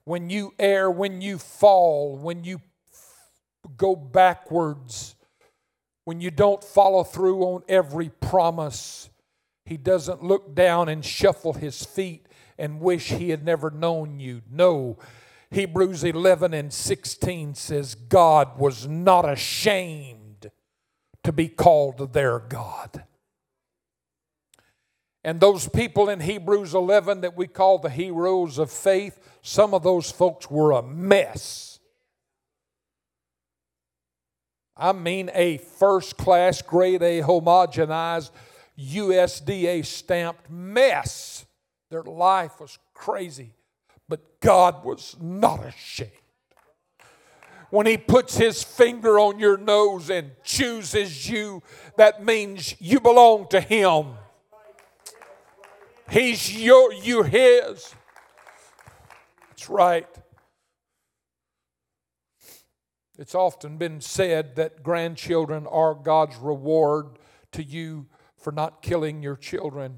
When 0.04 0.28
you 0.28 0.52
err, 0.58 0.90
when 0.90 1.20
you 1.22 1.38
fall, 1.38 2.18
when 2.18 2.44
you 2.44 2.60
go 3.76 3.96
backwards, 3.96 5.16
when 6.04 6.20
you 6.20 6.30
don't 6.30 6.62
follow 6.62 7.02
through 7.02 7.42
on 7.42 7.62
every 7.68 8.10
promise, 8.10 9.08
He 9.64 9.76
doesn't 9.76 10.22
look 10.22 10.54
down 10.54 10.88
and 10.88 11.04
shuffle 11.04 11.54
His 11.54 11.84
feet 11.84 12.26
and 12.58 12.80
wish 12.80 13.08
He 13.08 13.30
had 13.30 13.44
never 13.44 13.70
known 13.70 14.20
you. 14.20 14.42
No, 14.50 14.98
Hebrews 15.50 16.04
11 16.04 16.52
and 16.52 16.72
16 16.72 17.54
says, 17.54 17.94
God 17.94 18.58
was 18.58 18.86
not 18.86 19.28
ashamed 19.28 20.50
to 21.22 21.32
be 21.32 21.48
called 21.48 22.12
their 22.12 22.38
God. 22.40 23.04
And 25.22 25.40
those 25.40 25.68
people 25.68 26.10
in 26.10 26.20
Hebrews 26.20 26.74
11 26.74 27.22
that 27.22 27.36
we 27.36 27.46
call 27.46 27.78
the 27.78 27.88
heroes 27.88 28.58
of 28.58 28.70
faith, 28.70 29.18
some 29.40 29.72
of 29.72 29.82
those 29.82 30.10
folks 30.10 30.50
were 30.50 30.72
a 30.72 30.82
mess. 30.82 31.80
I 34.76 34.92
mean, 34.92 35.30
a 35.34 35.58
first 35.58 36.18
class, 36.18 36.60
grade 36.60 37.02
A, 37.02 37.22
homogenized, 37.22 38.32
USDA 38.78 39.84
stamped 39.84 40.50
mess. 40.50 41.46
Their 41.90 42.02
life 42.02 42.60
was 42.60 42.78
crazy 42.92 43.52
but 44.08 44.40
God 44.40 44.84
was 44.84 45.16
not 45.20 45.64
ashamed. 45.64 46.10
When 47.70 47.86
He 47.86 47.96
puts 47.96 48.36
His 48.36 48.62
finger 48.62 49.18
on 49.18 49.38
your 49.38 49.56
nose 49.56 50.10
and 50.10 50.32
chooses 50.44 51.28
you, 51.28 51.62
that 51.96 52.24
means 52.24 52.80
you 52.80 53.00
belong 53.00 53.48
to 53.48 53.60
Him. 53.60 54.14
He's 56.10 56.62
your, 56.62 56.92
you're 56.92 57.24
His. 57.24 57.94
That's 59.48 59.68
right. 59.70 60.08
It's 63.18 63.34
often 63.34 63.78
been 63.78 64.00
said 64.00 64.56
that 64.56 64.82
grandchildren 64.82 65.66
are 65.66 65.94
God's 65.94 66.36
reward 66.36 67.18
to 67.52 67.62
you 67.62 68.06
for 68.44 68.52
not 68.52 68.82
killing 68.82 69.22
your 69.22 69.36
children. 69.36 69.96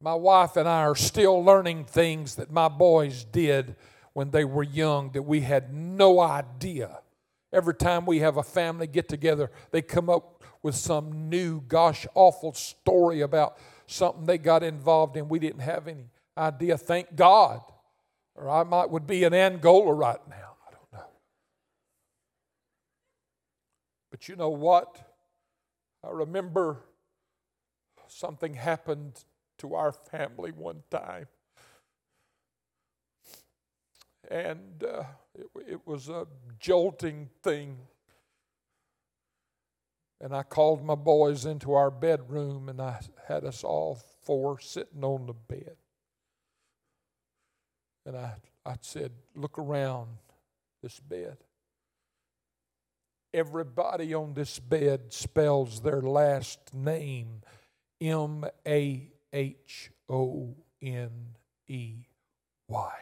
My 0.00 0.14
wife 0.14 0.56
and 0.56 0.68
I 0.68 0.82
are 0.82 0.94
still 0.94 1.42
learning 1.42 1.84
things 1.84 2.34
that 2.34 2.50
my 2.50 2.68
boys 2.68 3.24
did 3.24 3.76
when 4.12 4.30
they 4.30 4.44
were 4.44 4.62
young 4.62 5.12
that 5.12 5.22
we 5.22 5.40
had 5.40 5.72
no 5.72 6.20
idea. 6.20 7.00
Every 7.52 7.74
time 7.74 8.04
we 8.04 8.18
have 8.18 8.36
a 8.36 8.42
family 8.42 8.86
get 8.86 9.08
together, 9.08 9.50
they 9.70 9.80
come 9.80 10.10
up 10.10 10.42
with 10.62 10.74
some 10.74 11.28
new, 11.28 11.60
gosh, 11.62 12.06
awful 12.14 12.52
story 12.52 13.20
about 13.20 13.58
something 13.86 14.26
they 14.26 14.38
got 14.38 14.62
involved 14.62 15.16
in. 15.16 15.28
We 15.28 15.38
didn't 15.38 15.60
have 15.60 15.88
any 15.88 16.10
idea. 16.36 16.76
Thank 16.78 17.14
God. 17.14 17.60
Or 18.34 18.50
I 18.50 18.64
might 18.64 18.90
would 18.90 19.06
be 19.06 19.24
in 19.24 19.34
Angola 19.34 19.92
right 19.92 20.20
now. 20.28 20.56
I 20.66 20.70
don't 20.72 20.92
know. 20.92 21.06
But 24.18 24.28
you 24.28 24.34
know 24.34 24.48
what? 24.48 24.98
I 26.02 26.10
remember 26.10 26.78
something 28.08 28.54
happened 28.54 29.22
to 29.58 29.76
our 29.76 29.92
family 29.92 30.50
one 30.50 30.82
time. 30.90 31.28
And 34.28 34.82
uh, 34.82 35.04
it, 35.36 35.46
it 35.68 35.86
was 35.86 36.08
a 36.08 36.26
jolting 36.58 37.30
thing. 37.44 37.78
And 40.20 40.34
I 40.34 40.42
called 40.42 40.84
my 40.84 40.96
boys 40.96 41.44
into 41.46 41.74
our 41.74 41.92
bedroom 41.92 42.68
and 42.68 42.82
I 42.82 42.98
had 43.28 43.44
us 43.44 43.62
all 43.62 44.00
four 44.22 44.58
sitting 44.58 45.04
on 45.04 45.26
the 45.26 45.32
bed. 45.32 45.76
And 48.04 48.16
I, 48.16 48.32
I 48.66 48.74
said, 48.80 49.12
Look 49.36 49.60
around 49.60 50.08
this 50.82 50.98
bed. 50.98 51.36
Everybody 53.34 54.14
on 54.14 54.34
this 54.34 54.58
bed 54.58 55.12
spells 55.12 55.80
their 55.80 56.00
last 56.00 56.60
name 56.72 57.42
M 58.00 58.44
A 58.66 59.10
H 59.32 59.90
O 60.08 60.54
N 60.80 61.10
E 61.66 62.06
Y. 62.68 62.92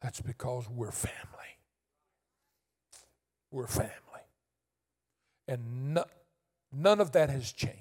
That's 0.00 0.20
because 0.20 0.68
we're 0.68 0.90
family. 0.90 1.16
We're 3.50 3.66
family. 3.66 3.90
And 5.46 5.94
no, 5.94 6.04
none 6.72 7.00
of 7.00 7.12
that 7.12 7.30
has 7.30 7.52
changed. 7.52 7.76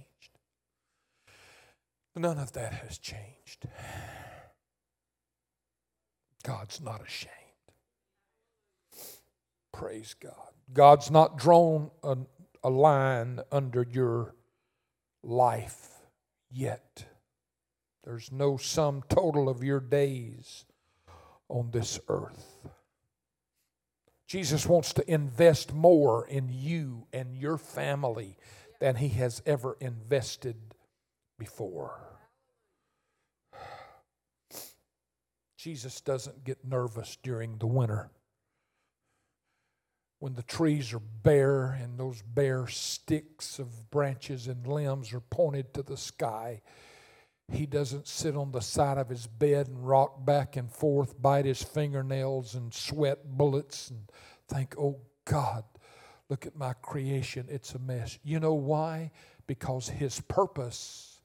None 2.15 2.37
of 2.37 2.51
that 2.53 2.73
has 2.73 2.97
changed. 2.97 3.63
God's 6.43 6.81
not 6.81 7.05
ashamed. 7.05 7.38
Praise 9.79 10.13
God. 10.21 10.33
God's 10.73 11.09
not 11.09 11.37
drawn 11.37 11.89
a, 12.03 12.17
a 12.65 12.69
line 12.69 13.39
under 13.49 13.87
your 13.89 14.35
life 15.23 15.91
yet. 16.51 17.05
There's 18.03 18.29
no 18.29 18.57
sum 18.57 19.03
total 19.07 19.47
of 19.47 19.63
your 19.63 19.79
days 19.79 20.65
on 21.47 21.71
this 21.71 21.97
earth. 22.09 22.67
Jesus 24.27 24.65
wants 24.65 24.91
to 24.91 25.09
invest 25.09 25.73
more 25.73 26.27
in 26.27 26.49
you 26.51 27.07
and 27.13 27.33
your 27.33 27.57
family 27.57 28.35
than 28.81 28.97
he 28.97 29.07
has 29.07 29.41
ever 29.45 29.77
invested 29.79 30.57
before. 31.37 32.01
Jesus 35.57 36.01
doesn't 36.01 36.43
get 36.43 36.65
nervous 36.65 37.17
during 37.23 37.59
the 37.59 37.67
winter. 37.67 38.11
When 40.19 40.33
the 40.33 40.43
trees 40.43 40.93
are 40.93 40.99
bare 40.99 41.71
and 41.81 41.97
those 41.97 42.21
bare 42.21 42.67
sticks 42.67 43.57
of 43.57 43.89
branches 43.89 44.47
and 44.47 44.67
limbs 44.67 45.13
are 45.13 45.21
pointed 45.21 45.73
to 45.73 45.81
the 45.81 45.95
sky, 45.95 46.61
he 47.51 47.65
doesn't 47.65 48.07
sit 48.07 48.35
on 48.35 48.51
the 48.51 48.59
side 48.59 48.97
of 48.97 49.09
his 49.09 49.27
bed 49.27 49.67
and 49.67 49.87
rock 49.87 50.25
back 50.25 50.55
and 50.55 50.71
forth, 50.71 51.19
bite 51.21 51.45
his 51.45 51.63
fingernails 51.63 52.53
and 52.53 52.73
sweat 52.73 53.19
bullets 53.37 53.89
and 53.89 54.11
think, 54.47 54.75
oh 54.77 54.99
God, 55.25 55.63
look 56.27 56.45
at 56.45 56.55
my 56.55 56.73
creation. 56.73 57.47
It's 57.49 57.73
a 57.73 57.79
mess. 57.79 58.19
You 58.23 58.39
know 58.39 58.53
why? 58.53 59.11
Because 59.47 59.87
his 59.87 60.19
purpose 60.19 61.21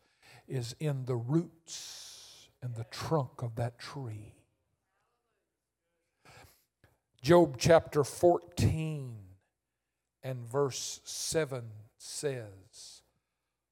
is 0.46 0.74
in 0.78 1.04
the 1.04 1.16
roots 1.16 2.48
and 2.62 2.74
the 2.74 2.86
trunk 2.90 3.42
of 3.42 3.56
that 3.56 3.78
tree. 3.78 4.34
Job 7.24 7.56
chapter 7.56 8.04
14 8.04 9.16
and 10.22 10.46
verse 10.46 11.00
7 11.04 11.62
says, 11.96 13.00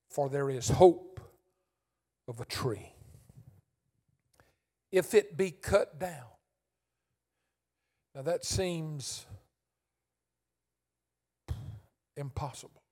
For 0.09 0.31
there 0.31 0.49
is 0.49 0.71
hope 0.71 1.21
of 2.27 2.41
a 2.41 2.47
tree. 2.47 2.95
If 4.91 5.13
it 5.13 5.37
be 5.37 5.51
cut 5.51 6.01
down. 6.01 6.31
Now 8.15 8.23
that 8.23 8.47
seems 8.47 9.27
impossible. 12.17 12.83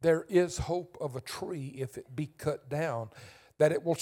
There 0.00 0.26
is 0.28 0.58
hope 0.58 0.96
of 1.00 1.16
a 1.16 1.20
tree 1.20 1.74
if 1.76 1.98
it 1.98 2.14
be 2.14 2.26
cut 2.26 2.68
down. 2.68 3.10
that 3.58 3.72
it 3.72 3.84
will 3.84 3.98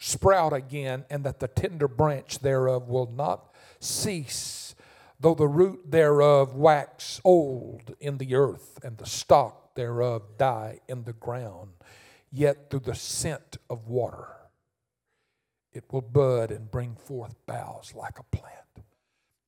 sprout 0.00 0.52
again, 0.52 1.04
and 1.08 1.24
that 1.24 1.38
the 1.38 1.48
tender 1.48 1.88
branch 1.88 2.40
thereof 2.40 2.88
will 2.88 3.10
not 3.10 3.54
cease, 3.80 4.74
though 5.20 5.34
the 5.34 5.48
root 5.48 5.90
thereof 5.90 6.54
wax 6.54 7.20
old 7.24 7.94
in 8.00 8.18
the 8.18 8.34
earth, 8.34 8.78
and 8.82 8.98
the 8.98 9.06
stock 9.06 9.74
thereof 9.74 10.22
die 10.38 10.80
in 10.88 11.04
the 11.04 11.12
ground. 11.12 11.70
Yet 12.30 12.70
through 12.70 12.80
the 12.80 12.94
scent 12.94 13.56
of 13.70 13.88
water 13.88 14.28
it 15.72 15.84
will 15.92 16.02
bud 16.02 16.50
and 16.50 16.70
bring 16.70 16.94
forth 16.96 17.34
boughs 17.46 17.94
like 17.94 18.18
a 18.18 18.36
plant. 18.36 18.54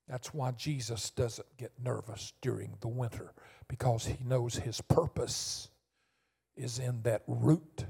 That's 0.09 0.33
why 0.35 0.53
Jesus 0.53 1.11
doesn't 1.11 1.57
get 1.57 1.73
nervous 1.83 2.33
during 2.41 2.77
the 2.81 2.89
winter, 2.89 3.33
because 3.69 4.07
he 4.07 4.25
knows 4.25 4.57
his 4.57 4.81
purpose 4.81 5.71
is 6.57 6.79
in 6.79 7.03
that 7.03 7.23
root 7.27 7.85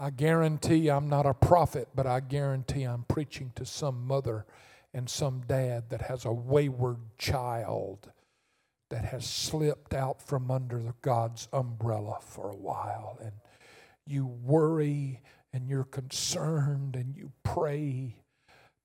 I 0.00 0.10
guarantee 0.10 0.88
I'm 0.88 1.08
not 1.08 1.26
a 1.26 1.34
prophet, 1.34 1.88
but 1.92 2.06
I 2.06 2.20
guarantee 2.20 2.84
I'm 2.84 3.02
preaching 3.08 3.50
to 3.56 3.64
some 3.64 4.06
mother 4.06 4.46
and 4.94 5.08
some 5.08 5.42
dad 5.46 5.90
that 5.90 6.02
has 6.02 6.24
a 6.24 6.32
wayward 6.32 6.98
child 7.18 8.10
that 8.90 9.04
has 9.04 9.26
slipped 9.26 9.92
out 9.92 10.22
from 10.22 10.50
under 10.50 10.94
God's 11.02 11.48
umbrella 11.52 12.18
for 12.20 12.50
a 12.50 12.56
while. 12.56 13.18
And 13.22 13.32
you 14.06 14.26
worry 14.26 15.20
and 15.52 15.68
you're 15.68 15.84
concerned 15.84 16.96
and 16.96 17.14
you 17.14 17.32
pray. 17.42 18.16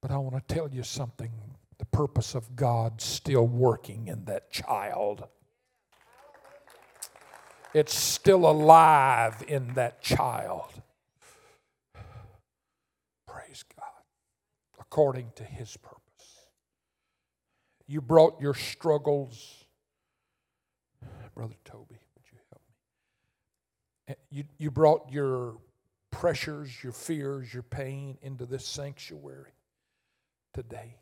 But 0.01 0.11
I 0.11 0.17
want 0.17 0.35
to 0.47 0.53
tell 0.53 0.69
you 0.69 0.83
something 0.83 1.31
the 1.77 1.85
purpose 1.85 2.35
of 2.35 2.55
God 2.55 3.01
still 3.01 3.47
working 3.47 4.07
in 4.07 4.25
that 4.25 4.51
child. 4.51 5.27
It's 7.73 7.95
still 7.95 8.45
alive 8.45 9.43
in 9.47 9.73
that 9.73 10.01
child. 10.01 10.82
According 14.93 15.31
to 15.35 15.43
his 15.43 15.75
purpose. 15.77 16.01
You 17.87 17.99
brought 17.99 18.39
your 18.39 18.53
struggles. 18.53 19.65
Brother 21.33 21.55
Toby, 21.65 21.97
would 22.13 22.31
you 22.31 22.37
help 22.51 22.61
me? 22.67 24.13
Eh, 24.13 24.13
you, 24.29 24.43
you 24.59 24.69
brought 24.69 25.11
your 25.11 25.57
pressures, 26.11 26.83
your 26.83 26.93
fears, 26.93 27.51
your 27.51 27.63
pain 27.63 28.19
into 28.21 28.45
this 28.45 28.67
sanctuary 28.67 29.55
today. 30.53 30.97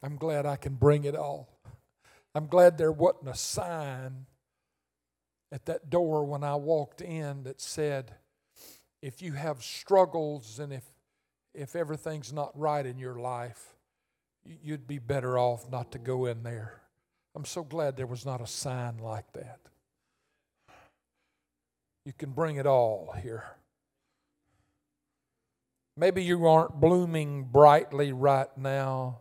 I'm 0.00 0.14
glad 0.14 0.46
I 0.46 0.54
can 0.54 0.74
bring 0.74 1.02
it 1.02 1.16
all. 1.16 1.48
I'm 2.32 2.46
glad 2.46 2.78
there 2.78 2.92
wasn't 2.92 3.28
a 3.28 3.34
sign 3.34 4.26
at 5.50 5.66
that 5.66 5.90
door 5.90 6.24
when 6.24 6.44
I 6.44 6.54
walked 6.54 7.00
in 7.00 7.42
that 7.42 7.60
said, 7.60 8.14
if 9.02 9.20
you 9.20 9.32
have 9.32 9.64
struggles 9.64 10.60
and 10.60 10.72
if 10.72 10.84
if 11.54 11.76
everything's 11.76 12.32
not 12.32 12.58
right 12.58 12.84
in 12.84 12.98
your 12.98 13.16
life, 13.16 13.74
you'd 14.44 14.86
be 14.86 14.98
better 14.98 15.38
off 15.38 15.70
not 15.70 15.92
to 15.92 15.98
go 15.98 16.26
in 16.26 16.42
there. 16.42 16.80
I'm 17.34 17.44
so 17.44 17.62
glad 17.62 17.96
there 17.96 18.06
was 18.06 18.26
not 18.26 18.40
a 18.40 18.46
sign 18.46 18.98
like 18.98 19.32
that. 19.32 19.60
You 22.04 22.12
can 22.12 22.30
bring 22.32 22.56
it 22.56 22.66
all 22.66 23.14
here. 23.22 23.44
Maybe 25.96 26.22
you 26.22 26.46
aren't 26.46 26.80
blooming 26.80 27.44
brightly 27.44 28.12
right 28.12 28.48
now. 28.56 29.20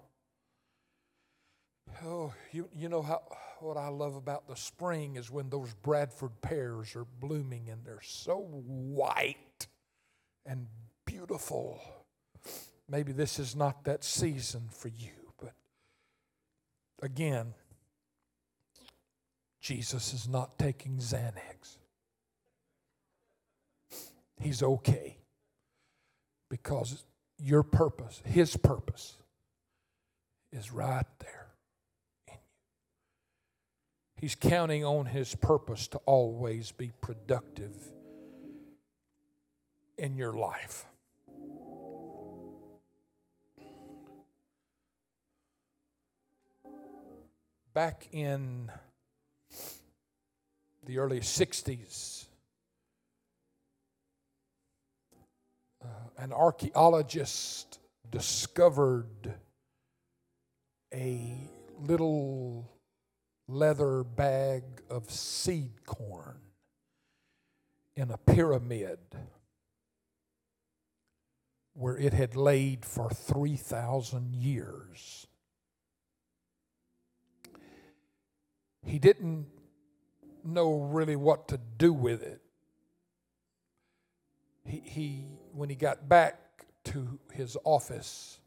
Oh, 2.04 2.34
you, 2.52 2.68
you 2.74 2.90
know 2.90 3.02
how 3.02 3.22
what 3.60 3.78
I 3.78 3.88
love 3.88 4.16
about 4.16 4.48
the 4.48 4.56
spring 4.56 5.16
is 5.16 5.32
when 5.32 5.50
those 5.50 5.74
Bradford 5.76 6.42
pears 6.42 6.96
are 6.96 7.06
blooming 7.22 7.70
and 7.70 7.86
they're 7.86 8.02
so 8.02 8.40
white 8.40 9.68
and 10.46 10.68
beautiful. 11.06 11.80
Maybe 12.90 13.12
this 13.12 13.40
is 13.40 13.56
not 13.56 13.86
that 13.86 14.04
season 14.04 14.70
for 14.70 14.90
you, 14.90 15.34
but 15.40 15.54
again, 17.02 17.54
Jesus 19.62 20.14
is 20.14 20.28
not 20.28 20.60
taking 20.60 20.98
Xanax. 20.98 21.78
He's 24.40 24.62
okay 24.62 25.18
because 26.50 27.06
your 27.40 27.64
purpose, 27.64 28.22
His 28.26 28.58
purpose, 28.58 29.16
is 30.52 30.72
right 30.72 31.06
there 31.20 31.48
in 32.28 32.34
you. 32.34 32.40
He's 34.22 34.36
counting 34.36 34.84
on 34.84 35.06
His 35.06 35.34
purpose 35.34 35.88
to 35.88 35.98
always 36.00 36.72
be 36.72 36.92
productive 37.02 37.74
in 39.98 40.16
your 40.16 40.34
life. 40.34 40.86
Back 47.74 48.08
in 48.12 48.72
the 50.86 51.00
early 51.00 51.20
60s, 51.20 52.26
uh, 55.84 55.88
an 56.18 56.32
archaeologist 56.32 57.80
discovered 58.10 59.34
a 60.94 61.50
little 61.80 62.70
leather 63.48 64.04
bag 64.04 64.64
of 64.90 65.10
seed 65.10 65.86
corn 65.86 66.40
in 67.96 68.12
a 68.12 68.18
pyramid 68.18 69.00
where 71.74 71.98
it 71.98 72.14
had 72.14 72.36
laid 72.36 72.86
for 72.86 73.10
3,000 73.10 74.36
years. 74.36 75.26
He 78.86 79.00
didn't 79.00 79.48
know 80.44 80.74
really 80.74 81.16
what 81.16 81.48
to 81.50 81.60
do 81.78 81.94
with 81.94 82.22
it. 82.22 82.42
He, 84.66 84.82
he 84.86 85.26
when 85.54 85.70
he 85.70 85.76
got 85.76 86.08
back 86.08 86.40
to 86.86 87.20
his 87.32 87.58
office 87.64 88.40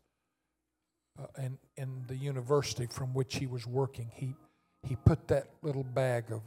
uh, 1.18 1.26
in, 1.39 1.59
in 1.76 2.05
the 2.07 2.16
university 2.16 2.87
from 2.87 3.14
which 3.14 3.37
he 3.37 3.47
was 3.47 3.66
working, 3.66 4.11
he, 4.14 4.34
he 4.82 4.97
put 4.97 5.28
that 5.28 5.49
little 5.62 5.84
bag 5.84 6.24
of 6.30 6.43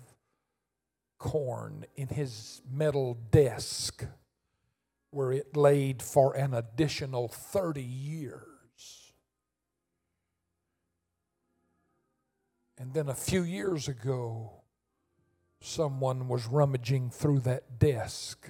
corn 1.18 1.86
in 1.96 2.08
his 2.08 2.62
metal 2.72 3.18
desk 3.32 4.06
where 5.12 5.32
it 5.32 5.56
laid 5.56 6.02
for 6.02 6.36
an 6.36 6.54
additional 6.54 7.28
30 7.28 7.82
years. 7.82 8.44
And 12.80 12.94
then 12.94 13.10
a 13.10 13.14
few 13.14 13.44
years 13.44 13.90
ago, 13.90 14.62
someone 15.60 16.30
was 16.30 16.48
rummaging 16.48 17.10
through 17.10 17.42
that 17.42 17.78
desk 17.78 18.50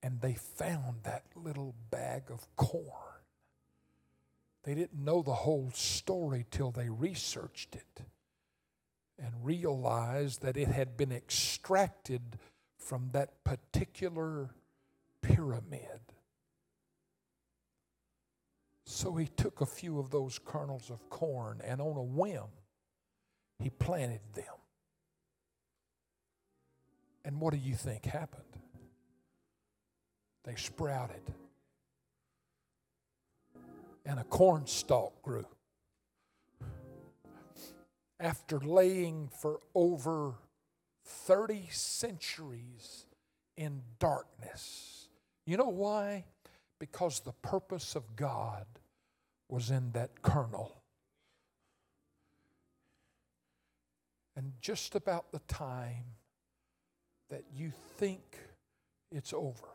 and 0.00 0.20
they 0.20 0.34
found 0.34 1.02
that 1.02 1.24
little 1.34 1.74
bag 1.90 2.30
of 2.30 2.46
corn. 2.54 2.84
They 4.62 4.74
didn't 4.74 5.04
know 5.04 5.22
the 5.22 5.34
whole 5.34 5.72
story 5.74 6.46
till 6.48 6.70
they 6.70 6.88
researched 6.88 7.74
it 7.74 8.02
and 9.18 9.32
realized 9.44 10.42
that 10.42 10.56
it 10.56 10.68
had 10.68 10.96
been 10.96 11.10
extracted 11.10 12.38
from 12.78 13.10
that 13.12 13.42
particular 13.42 14.50
pyramid. 15.22 16.05
So 18.86 19.16
he 19.16 19.26
took 19.26 19.60
a 19.60 19.66
few 19.66 19.98
of 19.98 20.10
those 20.10 20.38
kernels 20.38 20.90
of 20.90 21.10
corn 21.10 21.60
and 21.64 21.80
on 21.80 21.96
a 21.96 22.02
whim, 22.02 22.44
he 23.58 23.68
planted 23.68 24.20
them. 24.34 24.44
And 27.24 27.40
what 27.40 27.52
do 27.52 27.58
you 27.58 27.74
think 27.74 28.04
happened? 28.04 28.44
They 30.44 30.54
sprouted. 30.54 31.34
And 34.04 34.20
a 34.20 34.24
corn 34.24 34.68
stalk 34.68 35.20
grew. 35.20 35.46
After 38.20 38.60
laying 38.60 39.28
for 39.28 39.58
over 39.74 40.34
30 41.04 41.66
centuries 41.72 43.06
in 43.56 43.82
darkness. 43.98 45.08
You 45.44 45.56
know 45.56 45.70
why? 45.70 46.24
Because 46.78 47.20
the 47.20 47.32
purpose 47.32 47.94
of 47.94 48.16
God 48.16 48.66
was 49.48 49.70
in 49.70 49.92
that 49.92 50.22
kernel. 50.22 50.82
And 54.36 54.52
just 54.60 54.94
about 54.94 55.32
the 55.32 55.38
time 55.48 56.04
that 57.30 57.44
you 57.54 57.72
think 57.96 58.38
it's 59.10 59.32
over, 59.32 59.68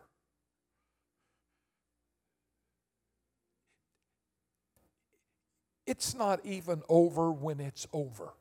it's 5.87 6.13
not 6.13 6.45
even 6.45 6.83
over 6.87 7.31
when 7.31 7.59
it's 7.59 7.87
over. 7.91 8.33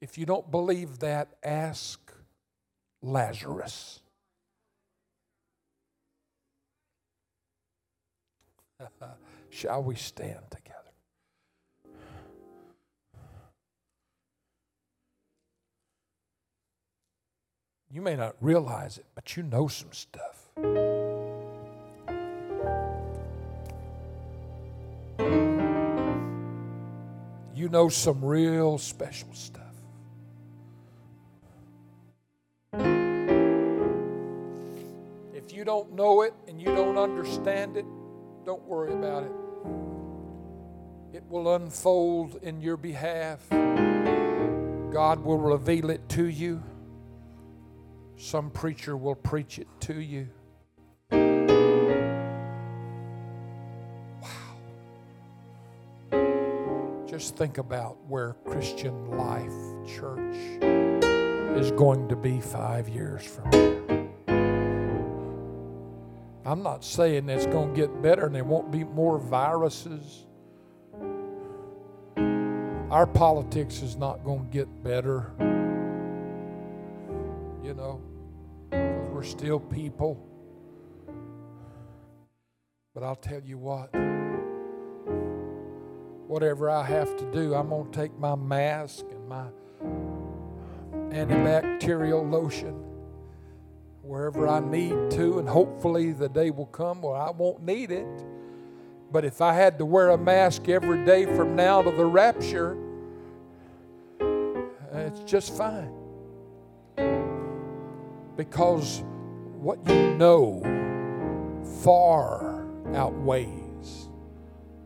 If 0.00 0.18
you 0.18 0.26
don't 0.26 0.50
believe 0.50 0.98
that, 0.98 1.28
ask 1.42 2.12
Lazarus. 3.00 4.00
Shall 9.50 9.82
we 9.82 9.94
stand 9.94 10.40
together? 10.50 10.74
You 17.90 18.02
may 18.02 18.16
not 18.16 18.34
realize 18.40 18.98
it, 18.98 19.06
but 19.14 19.36
you 19.36 19.44
know 19.44 19.68
some 19.68 19.92
stuff. 19.92 20.48
You 27.54 27.68
know 27.68 27.88
some 27.88 28.24
real 28.24 28.78
special 28.78 29.32
stuff. 29.32 29.62
If 35.32 35.52
you 35.52 35.64
don't 35.64 35.92
know 35.92 36.22
it 36.22 36.34
and 36.48 36.60
you 36.60 36.66
don't 36.66 36.98
understand 36.98 37.76
it, 37.76 37.86
don't 38.44 38.62
worry 38.64 38.92
about 38.92 39.22
it. 39.22 39.32
It 41.16 41.24
will 41.30 41.54
unfold 41.54 42.38
in 42.42 42.60
your 42.60 42.76
behalf. 42.76 43.40
God 43.50 45.24
will 45.24 45.38
reveal 45.38 45.88
it 45.90 46.06
to 46.10 46.26
you. 46.26 46.62
Some 48.16 48.50
preacher 48.50 48.96
will 48.96 49.14
preach 49.14 49.58
it 49.58 49.68
to 49.80 50.00
you. 50.00 50.28
Wow. 54.20 54.28
Just 57.06 57.36
think 57.36 57.58
about 57.58 57.96
where 58.06 58.34
Christian 58.44 59.10
Life 59.16 59.52
Church 59.86 60.36
is 61.56 61.70
going 61.72 62.08
to 62.08 62.16
be 62.16 62.40
five 62.40 62.88
years 62.88 63.24
from 63.24 63.50
now. 63.50 63.83
I'm 66.44 66.62
not 66.62 66.84
saying 66.84 67.28
it's 67.28 67.46
going 67.46 67.74
to 67.74 67.80
get 67.80 68.02
better 68.02 68.26
and 68.26 68.34
there 68.34 68.44
won't 68.44 68.70
be 68.70 68.84
more 68.84 69.18
viruses. 69.18 70.26
Our 72.90 73.06
politics 73.06 73.82
is 73.82 73.96
not 73.96 74.24
going 74.24 74.46
to 74.46 74.50
get 74.52 74.82
better 74.84 75.32
you 77.64 77.72
know, 77.72 78.00
because 78.70 79.10
we're 79.10 79.22
still 79.22 79.58
people. 79.58 80.22
But 82.94 83.02
I'll 83.02 83.16
tell 83.16 83.40
you 83.40 83.58
what, 83.58 83.92
whatever 86.28 86.70
I 86.70 86.84
have 86.84 87.16
to 87.16 87.32
do, 87.32 87.54
I'm 87.54 87.70
going 87.70 87.90
to 87.90 87.98
take 87.98 88.16
my 88.18 88.34
mask 88.34 89.06
and 89.10 89.28
my 89.28 89.46
antibacterial 91.10 92.30
lotion 92.30 92.93
wherever 94.04 94.48
I 94.48 94.60
need 94.60 95.10
to, 95.12 95.38
and 95.38 95.48
hopefully 95.48 96.12
the 96.12 96.28
day 96.28 96.50
will 96.50 96.66
come 96.66 97.02
where 97.02 97.16
I 97.16 97.30
won't 97.30 97.62
need 97.62 97.90
it. 97.90 98.06
But 99.10 99.24
if 99.24 99.40
I 99.40 99.54
had 99.54 99.78
to 99.78 99.84
wear 99.84 100.10
a 100.10 100.18
mask 100.18 100.68
every 100.68 101.04
day 101.04 101.24
from 101.24 101.56
now 101.56 101.82
to 101.82 101.90
the 101.90 102.04
rapture, 102.04 102.76
it's 104.92 105.20
just 105.30 105.56
fine 105.56 105.92
because 108.36 109.02
what 109.60 109.78
you 109.88 110.14
know 110.16 110.60
far 111.82 112.66
outweighs 112.94 114.08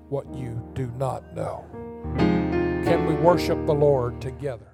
what 0.09 0.33
you 0.33 0.63
do 0.75 0.91
not 0.99 1.35
know. 1.35 1.65
Can 2.17 3.07
we 3.07 3.15
worship 3.15 3.67
the 3.67 3.75
Lord 3.75 4.21
together? 4.21 4.68